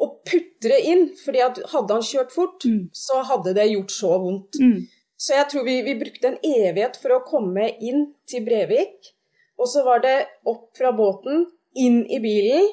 [0.00, 2.88] Og putre inn, fordi hadde han kjørt fort, mm.
[2.96, 4.58] så hadde det gjort så vondt.
[4.62, 4.88] Mm.
[5.20, 9.10] Så jeg tror vi, vi, brukte en evighet for å komme inn til Brevik.
[9.60, 10.16] Og så var det
[10.48, 11.44] opp fra båten,
[11.78, 12.70] inn i bilen,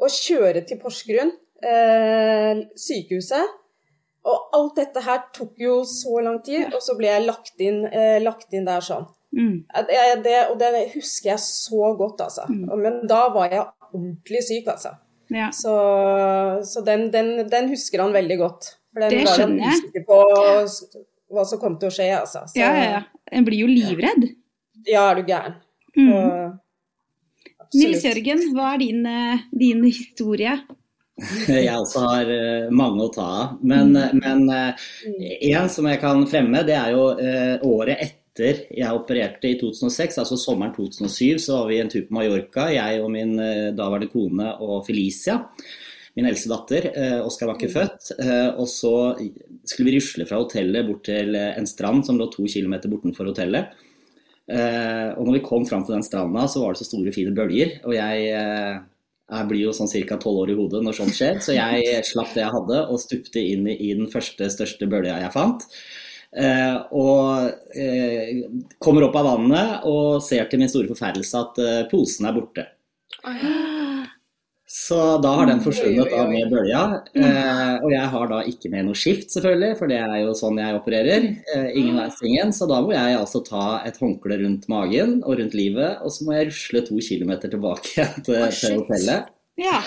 [0.00, 1.32] å kjøre til Porsgrunn,
[1.62, 3.56] eh, sykehuset.
[4.30, 7.84] Og alt dette her tok jo så lang tid, og så ble jeg lagt inn,
[7.88, 9.06] eh, lagt inn der sånn.
[9.36, 9.62] Mm.
[9.88, 12.48] Det, det, og det husker jeg så godt, altså.
[12.50, 12.66] Mm.
[12.82, 14.96] Men da var jeg ordentlig syk, altså.
[15.30, 15.48] Ja.
[15.54, 15.72] Så,
[16.66, 18.72] så den, den, den, husker han veldig godt.
[18.92, 20.20] For den det var han usikker på
[21.30, 22.44] hva som kom til å skje, altså.
[22.50, 23.02] Så, ja, ja, ja.
[23.30, 24.26] En blir jo livredd.
[24.88, 25.60] Ja, er du gæren.
[25.94, 26.10] Mm.
[26.10, 26.58] Og,
[27.78, 30.56] Nils Jørgen, hva er din, eh, din historie?
[31.50, 33.58] Jeg også har eh, mange å ta av.
[33.62, 34.22] Men, mm.
[34.22, 37.04] men en som jeg kan fremme, det er jo
[37.68, 42.14] året etter jeg opererte i 2006, altså sommeren 2007, så var vi en tur på
[42.16, 43.34] Mallorca, jeg og min
[43.76, 45.36] daværende kone og Felicia.
[46.16, 46.88] Min eldste datter.
[47.26, 47.74] Oskar var ikke mm.
[47.74, 48.08] født.
[48.62, 48.94] Og så
[49.68, 53.76] skulle vi rusle fra hotellet bort til en strand som lå to kilometer bortenfor hotellet.
[54.50, 57.34] Eh, og når vi kom fram til den stranda, så var det så store, fine
[57.36, 57.76] bølger.
[57.86, 58.80] Og jeg, eh,
[59.30, 60.18] jeg blir jo sånn ca.
[60.18, 63.42] tolv år i hodet når sånt skjer, så jeg slapp det jeg hadde og stupte
[63.42, 65.68] inn i den første, største bølga jeg fant.
[66.30, 68.28] Uh, og uh,
[68.78, 72.68] kommer opp av vannet og ser til min store forferdelse at uh, posen er borte.
[74.70, 76.80] Så da har den forsvunnet da med bølja.
[77.18, 80.60] Eh, og jeg har da ikke med noe skift, selvfølgelig, for det er jo sånn
[80.62, 81.24] jeg opererer.
[81.56, 82.52] Eh, ingen veisvingen.
[82.54, 86.22] Så da må jeg altså ta et håndkle rundt magen og rundt livet, og så
[86.22, 89.32] må jeg rusle to kilometer tilbake til, til hotellet.
[89.58, 89.80] Ja.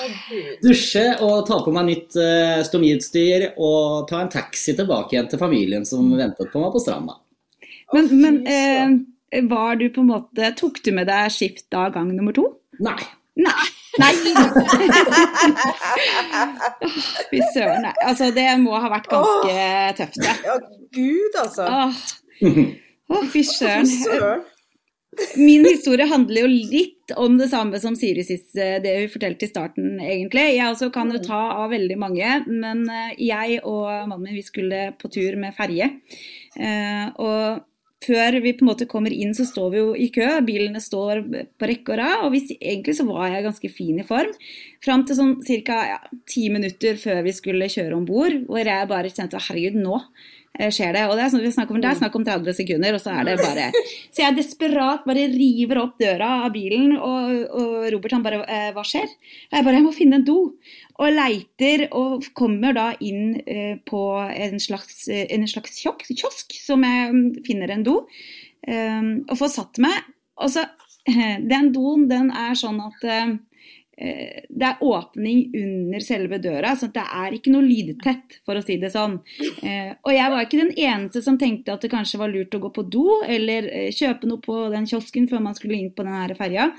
[0.65, 5.41] Dusje og ta på meg nytt uh, stomiutstyr og ta en taxi tilbake igjen til
[5.41, 7.15] familien som ventet på meg på stranda.
[7.95, 12.11] Men, men eh, var du på en måte Tok du med deg skift da gang
[12.11, 12.49] nummer to?
[12.83, 12.99] Nei.
[13.39, 13.71] Nei.
[14.01, 14.13] Nei!
[17.29, 17.85] Fy søren.
[18.01, 20.33] Altså, det må ha vært ganske Åh, tøft, det.
[20.47, 20.55] Ja,
[20.97, 21.63] gud, altså.
[23.13, 23.87] Åh, fy søren.
[25.37, 29.45] Min historie handler jo litt om det samme som Siri sist, eh, det hun fortalte
[29.45, 30.55] i starten, egentlig.
[30.55, 34.45] Jeg også kan jo ta av veldig mange, men eh, jeg og mannen min vi
[34.45, 35.87] skulle på tur med ferje.
[36.57, 37.61] Eh, og
[38.03, 40.27] før vi på en måte kommer inn, så står vi jo i kø.
[40.45, 41.23] Bilene står
[41.59, 42.27] på rekke og rad.
[42.27, 44.31] Og hvis, egentlig så var jeg ganske fin i form.
[44.83, 45.33] Fram til sånn
[45.67, 45.79] ca.
[46.29, 50.01] ti minutter før vi skulle kjøre om bord, hvor jeg bare kjente herregud, nå
[50.73, 51.03] skjer det.
[51.09, 53.27] Og det er, sånn, snakk om, det er snakk om 30 sekunder, og så er
[53.27, 58.17] det bare Så jeg er desperat bare river opp døra av bilen, og, og Robert
[58.17, 59.09] han bare eh, Hva skjer?
[59.49, 60.37] Og jeg bare Jeg må finne en do.
[61.01, 67.09] Og leiter og kommer da inn eh, på en slags, en slags kiosk, som jeg
[67.11, 68.01] mm, finner en do,
[68.63, 70.05] og får satt meg.
[70.39, 70.67] Og så
[71.51, 73.33] Den doen, den er sånn at Eh,
[73.93, 78.79] det er åpning under selve døra, så det er ikke noe lydtett, for å si
[78.81, 79.19] det sånn.
[79.61, 82.61] Eh, og jeg var ikke den eneste som tenkte at det kanskje var lurt å
[82.63, 86.05] gå på do eller eh, kjøpe noe på den kiosken før man skulle inn på
[86.07, 86.71] denne ferja.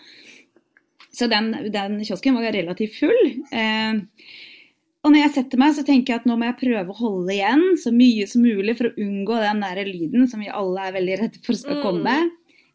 [1.14, 3.20] Så den, den, kiosken var relativt full.
[5.04, 7.34] Og når jeg setter meg, så tenker jeg at nå må jeg prøve å holde
[7.36, 10.96] igjen så mye som mulig for å unngå den der lyden som vi alle er
[10.96, 12.16] veldig redde for skal komme.
[12.24, 12.32] Mm.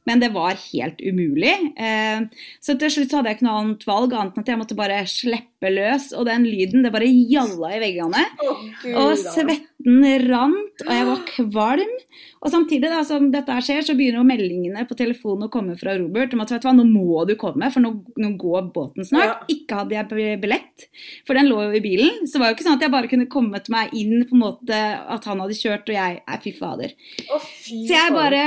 [0.10, 1.54] Men det var helt umulig.
[1.78, 2.26] Eh,
[2.66, 4.80] så til slutt så hadde jeg ikke noe annet valg annet enn at jeg måtte
[4.80, 6.10] bare slippe løs.
[6.18, 8.26] Og den lyden, det bare gjalla i veggene.
[8.42, 8.64] Oh,
[9.04, 11.96] og svetten rant, og jeg var kvalm.
[12.40, 15.98] Og samtidig da, som dette skjer, så begynner jo meldingene på telefonen å komme fra
[16.00, 19.08] Robert om at vet du hva, nå må du komme, for nå, nå går båten
[19.08, 19.26] snart.
[19.28, 19.58] Ja.
[19.58, 20.88] Ikke hadde jeg billett,
[21.28, 22.24] for den lå jo i bilen.
[22.24, 24.44] Så det var jo ikke sånn at jeg bare kunne kommet meg inn på en
[24.46, 24.80] måte
[25.18, 26.96] at han hadde kjørt og jeg er fy fader.
[27.28, 28.44] Oh, fy så jeg bare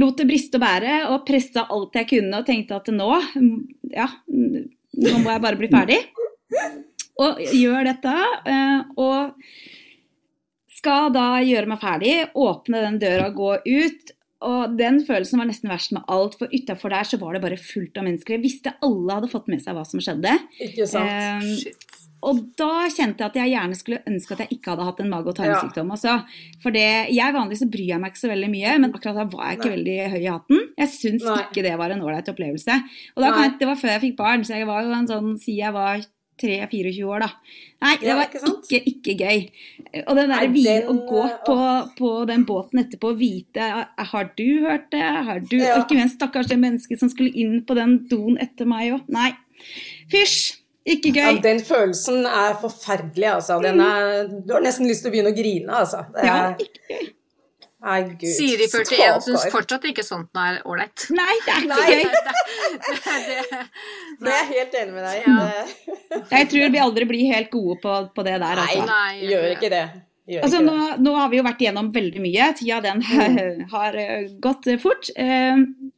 [0.00, 3.10] lot det briste og bære og pressa alt jeg kunne og tenkte at nå,
[3.92, 6.00] ja, nå må jeg bare bli ferdig.
[7.16, 8.12] Og gjør dette.
[8.44, 9.38] Eh, og
[10.86, 14.14] skal da gjøre meg ferdig, åpne den døra, og gå ut.
[14.46, 17.58] Og den følelsen var nesten verst med alt, for utafor der så var det bare
[17.58, 18.36] fullt av mennesker.
[18.36, 20.34] Jeg visste alle hadde fått med seg hva som skjedde.
[20.62, 21.08] Ikke sant.
[21.08, 25.00] Eh, og da kjente jeg at jeg gjerne skulle ønske at jeg ikke hadde hatt
[25.02, 26.14] en mage- og tarmsykdom ja.
[26.62, 29.26] For det, jeg vanligvis så bryr jeg meg ikke så veldig mye, men akkurat da
[29.30, 29.76] var jeg ikke Nei.
[29.76, 30.64] veldig høy i hatten.
[30.80, 32.78] Jeg syns ikke det var en ålreit opplevelse.
[33.16, 35.58] Og da det var før jeg fikk barn, så jeg var jo en sånn, si
[35.60, 36.04] jeg var
[36.42, 37.28] 3-24 år, da.
[37.84, 39.46] Nei, det var ikke, ikke, ikke gøy.
[40.02, 40.90] Og den der den...
[40.90, 41.56] å gå på,
[41.98, 43.70] på, den båten etterpå og vite
[44.12, 45.02] Har du hørt det?
[45.28, 45.74] Har du ja.
[45.76, 49.10] Og ikke minst stakkars det mennesket som skulle inn på den doen etter meg òg.
[49.12, 49.32] Nei.
[50.12, 50.62] Fysj!
[50.86, 51.32] Ikke gøy.
[51.34, 53.56] Ja, den følelsen er forferdelig, altså.
[53.58, 56.04] Er, du har nesten lyst til å begynne å grine, altså.
[56.14, 57.08] Det er, ja, ikke gøy.
[57.86, 58.26] Nei, Gud.
[58.34, 61.06] Siri 41 syns fortsatt ikke sånt noe er ålreit.
[61.14, 62.02] Nei, det er ikke gøy.
[62.02, 63.60] det, det,
[64.24, 65.36] det, er jeg helt enig med deg ja.
[66.32, 68.82] Jeg tror vi aldri blir helt gode på, på det der, altså.
[68.82, 69.86] Nei, nei gjør ikke det.
[70.42, 72.48] Altså, nå, nå, har vi jo vært igjennom veldig mye.
[72.58, 73.66] Tida den mm.
[73.74, 75.12] har eh, gått fort.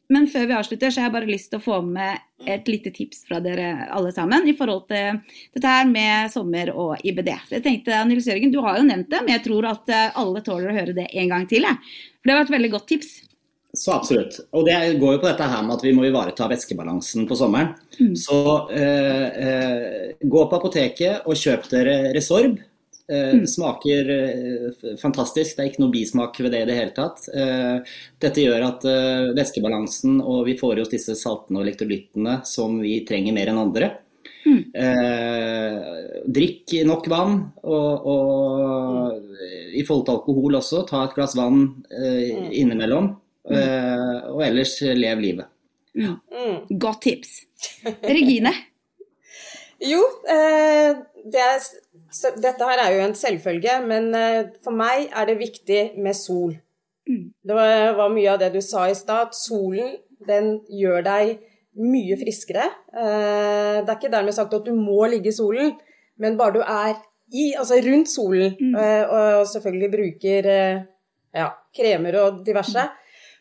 [0.09, 2.91] Men før vi avslutter, så har jeg bare lyst til å få med et lite
[2.95, 5.19] tips fra dere alle sammen i forhold til
[5.53, 7.29] dette her med sommer og IBD.
[7.45, 10.17] Så jeg tenkte, Nils Jørgen, du har jo nevnt det, men jeg tror at eh,
[10.17, 11.69] alle tåler å høre det en gang til.
[11.69, 11.99] Jeg.
[12.17, 13.11] For det har vært et veldig godt tips.
[13.77, 14.39] Så absolutt.
[14.57, 17.75] Og det går jo på dette her med at vi må ivareta væskebalansen på sommeren.
[17.99, 18.15] Mm.
[18.17, 18.41] Så
[18.73, 22.57] eh, eh, gå på apoteket og kjøp dere Resorb.
[23.13, 23.47] Eh, mm.
[23.47, 27.23] Smaker eh, fantastisk, det er ikke noe bismak ved det i det hele tatt.
[27.33, 28.85] Eh, dette gjør at
[29.37, 33.65] væskebalansen og vi får i oss disse saltene og elektrolyttene som vi trenger mer enn
[33.65, 33.95] andre.
[34.49, 34.71] Mm.
[36.33, 37.35] drikk nok vann,
[37.69, 39.35] og, og,
[39.77, 41.59] i forhold til alkohol også, ta et glass vann
[41.91, 42.47] mm.
[42.57, 43.11] innimellom.
[43.49, 44.33] Mm.
[44.33, 45.53] og ellers lev livet.
[45.97, 46.15] Ja.
[46.33, 46.79] Mm.
[46.81, 47.35] Godt tips.
[48.09, 48.55] Regine?
[49.93, 51.69] jo, det er
[52.11, 56.17] så dette her er jo en selvfølge, men eh, for meg er det viktig med
[56.17, 56.55] sol.
[57.09, 57.29] Mm.
[57.45, 59.35] Det var, mye av det du sa i stad.
[59.37, 59.97] Solen,
[60.29, 61.35] den gjør deg
[61.79, 62.71] mye friskere.
[62.93, 65.75] Eh, det er ikke dermed sagt at du må ligge i solen,
[66.19, 66.97] men bare du er
[67.29, 68.79] i, altså rundt solen, mm.
[68.81, 70.49] Eh, og selvfølgelig bruker
[71.37, 72.89] ja, kremer og diverse.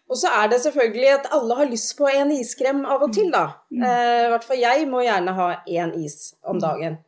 [0.07, 3.31] Og så er det selvfølgelig at alle har lyst på en iskrem av og til,
[3.31, 3.47] da.
[3.71, 3.83] Mm.
[3.83, 6.99] I hvert fall jeg må gjerne ha én is om dagen.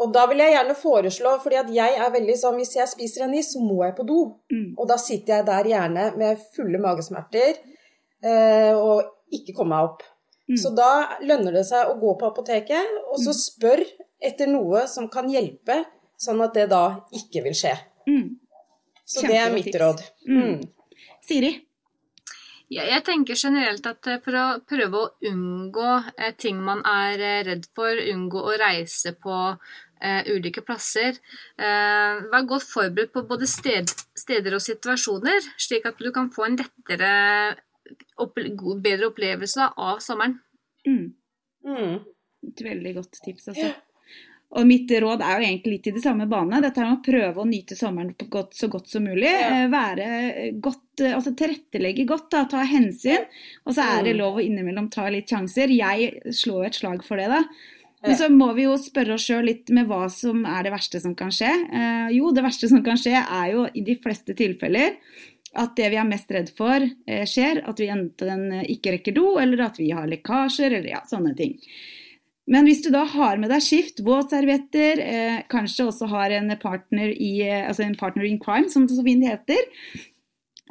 [0.00, 3.26] Og da vil jeg gjerne foreslå, fordi at jeg er veldig sånn hvis jeg spiser
[3.26, 4.20] en is, så må jeg på do.
[4.52, 4.70] Mm.
[4.78, 7.58] Og da sitter jeg der gjerne med fulle magesmerter
[8.24, 10.04] eh, og ikke kommer meg opp.
[10.50, 10.58] Mm.
[10.58, 10.92] Så da
[11.22, 13.40] lønner det seg å gå på apoteket og så mm.
[13.44, 13.84] spør
[14.30, 15.82] etter noe som kan hjelpe,
[16.20, 16.84] sånn at det da
[17.16, 17.76] ikke vil skje.
[18.08, 18.38] Mm.
[19.04, 20.02] Så det er mitt råd.
[20.28, 20.60] Mm.
[21.26, 21.54] Siri?
[22.70, 27.18] Ja, jeg tenker generelt at eh, for å prøve å unngå eh, ting man er
[27.18, 29.38] eh, redd for, unngå å reise på
[30.30, 31.18] ulike plasser,
[31.60, 36.48] uh, vær godt forberedt på både sted, steder og situasjoner, slik at du kan få
[36.48, 37.12] en lettere,
[38.20, 38.40] opp,
[38.80, 40.38] bedre opplevelse av sommeren.
[40.88, 41.12] Mm.
[41.66, 42.00] Mm.
[42.48, 43.74] Et veldig godt tips, altså.
[44.50, 46.58] Og mitt råd er jo egentlig litt i det samme bane.
[46.62, 49.28] Dette er å prøve å nyte sommeren godt, så godt som mulig.
[49.30, 49.50] Ja.
[49.60, 50.06] Eh, være
[50.58, 53.28] godt, eh, altså tilrettelegge godt, da, ta hensyn.
[53.62, 54.18] Og så er det mm.
[54.18, 55.70] lov å innimellom ta litt sjanser.
[55.70, 57.44] Jeg slår et slag for det, da.
[58.06, 61.02] Men så må vi jo spørre oss sjøl litt med hva som er det verste
[61.02, 61.50] som kan skje.
[61.50, 64.96] Eh, jo, det verste som kan skje er jo i de fleste tilfeller
[65.58, 67.62] at det vi er mest redd for, eh, skjer.
[67.68, 71.58] At vi enten ikke rekker do, eller at vi har lekkasjer, eller ja, sånne ting.
[72.50, 77.12] Men hvis du da har med deg skift, våtservietter, eh, kanskje også har en partner,
[77.14, 79.58] i, eh, altså en partner in crime, som det så fint heter,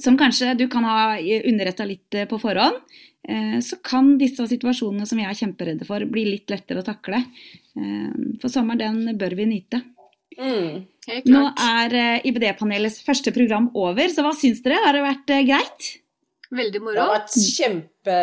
[0.03, 2.79] som kanskje du kan ha underretta litt eh, på forhånd,
[3.27, 7.23] eh, så kan disse situasjonene som vi er kjemperedde for, bli litt lettere å takle.
[7.75, 9.83] Eh, for sommeren, den bør vi nyte.
[10.39, 10.85] Mm,
[11.27, 14.77] Nå er IBD-panelets første program over, så hva syns dere?
[14.85, 15.87] Har det vært greit?
[16.49, 16.95] Veldig moro.
[16.95, 18.19] Det har vært kjempe,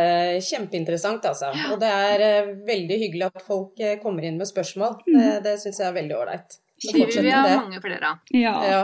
[0.47, 1.51] kjempeinteressant, altså.
[1.55, 1.67] Ja.
[1.75, 4.97] Og det er veldig hyggelig at folk kommer inn med spørsmål.
[5.05, 5.19] Mm.
[5.19, 6.57] Det, det syns jeg er veldig ålreit.
[6.87, 8.33] Vi vil vi ha mange flere av.
[8.33, 8.57] Ja.
[8.65, 8.83] ja.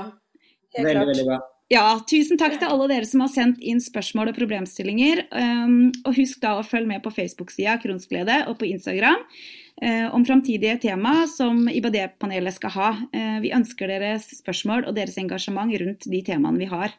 [0.76, 1.11] Helt veldig, klart.
[1.14, 1.40] veldig bra.
[1.73, 5.25] Ja, tusen takk til alle dere som har sendt inn spørsmål og problemstillinger.
[5.33, 9.23] Um, og husk da å følge med på Facebook-sida Kronsglede og på Instagram.
[9.83, 12.97] Eh, om framtidige tema som IBD-panelet skal ha.
[13.12, 16.91] Eh, vi ønsker deres spørsmål og deres engasjement rundt de temaene vi har.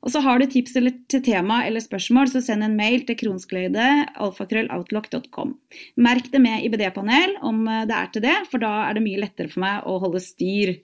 [0.00, 5.58] Og så Har du tips til tema eller spørsmål, så send en mail til kronsglede.alfakrølloutlock.com.
[5.96, 9.18] Merk det med IBD-panel om eh, det er til det, for da er det mye
[9.20, 10.78] lettere for meg å holde styr.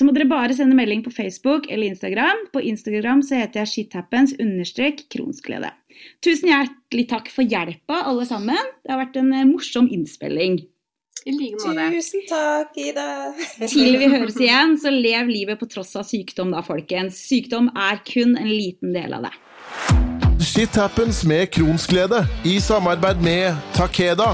[0.00, 2.46] Så må dere bare sende melding på Facebook eller Instagram.
[2.54, 5.68] På Instagram så heter jeg shithappens-kronsglede.
[6.24, 8.70] Tusen hjertelig takk for hjelpa, alle sammen.
[8.80, 10.56] Det har vært en eh, morsom innspilling.
[11.28, 11.90] I like måte.
[11.98, 13.04] Tusen takk, Ida.
[13.66, 17.20] Til vi høres igjen, så lev livet på tross av sykdom da, folkens.
[17.20, 19.34] Sykdom er kun en liten del av det.
[20.40, 24.32] Shit happens med Kronsglede i samarbeid med Takeda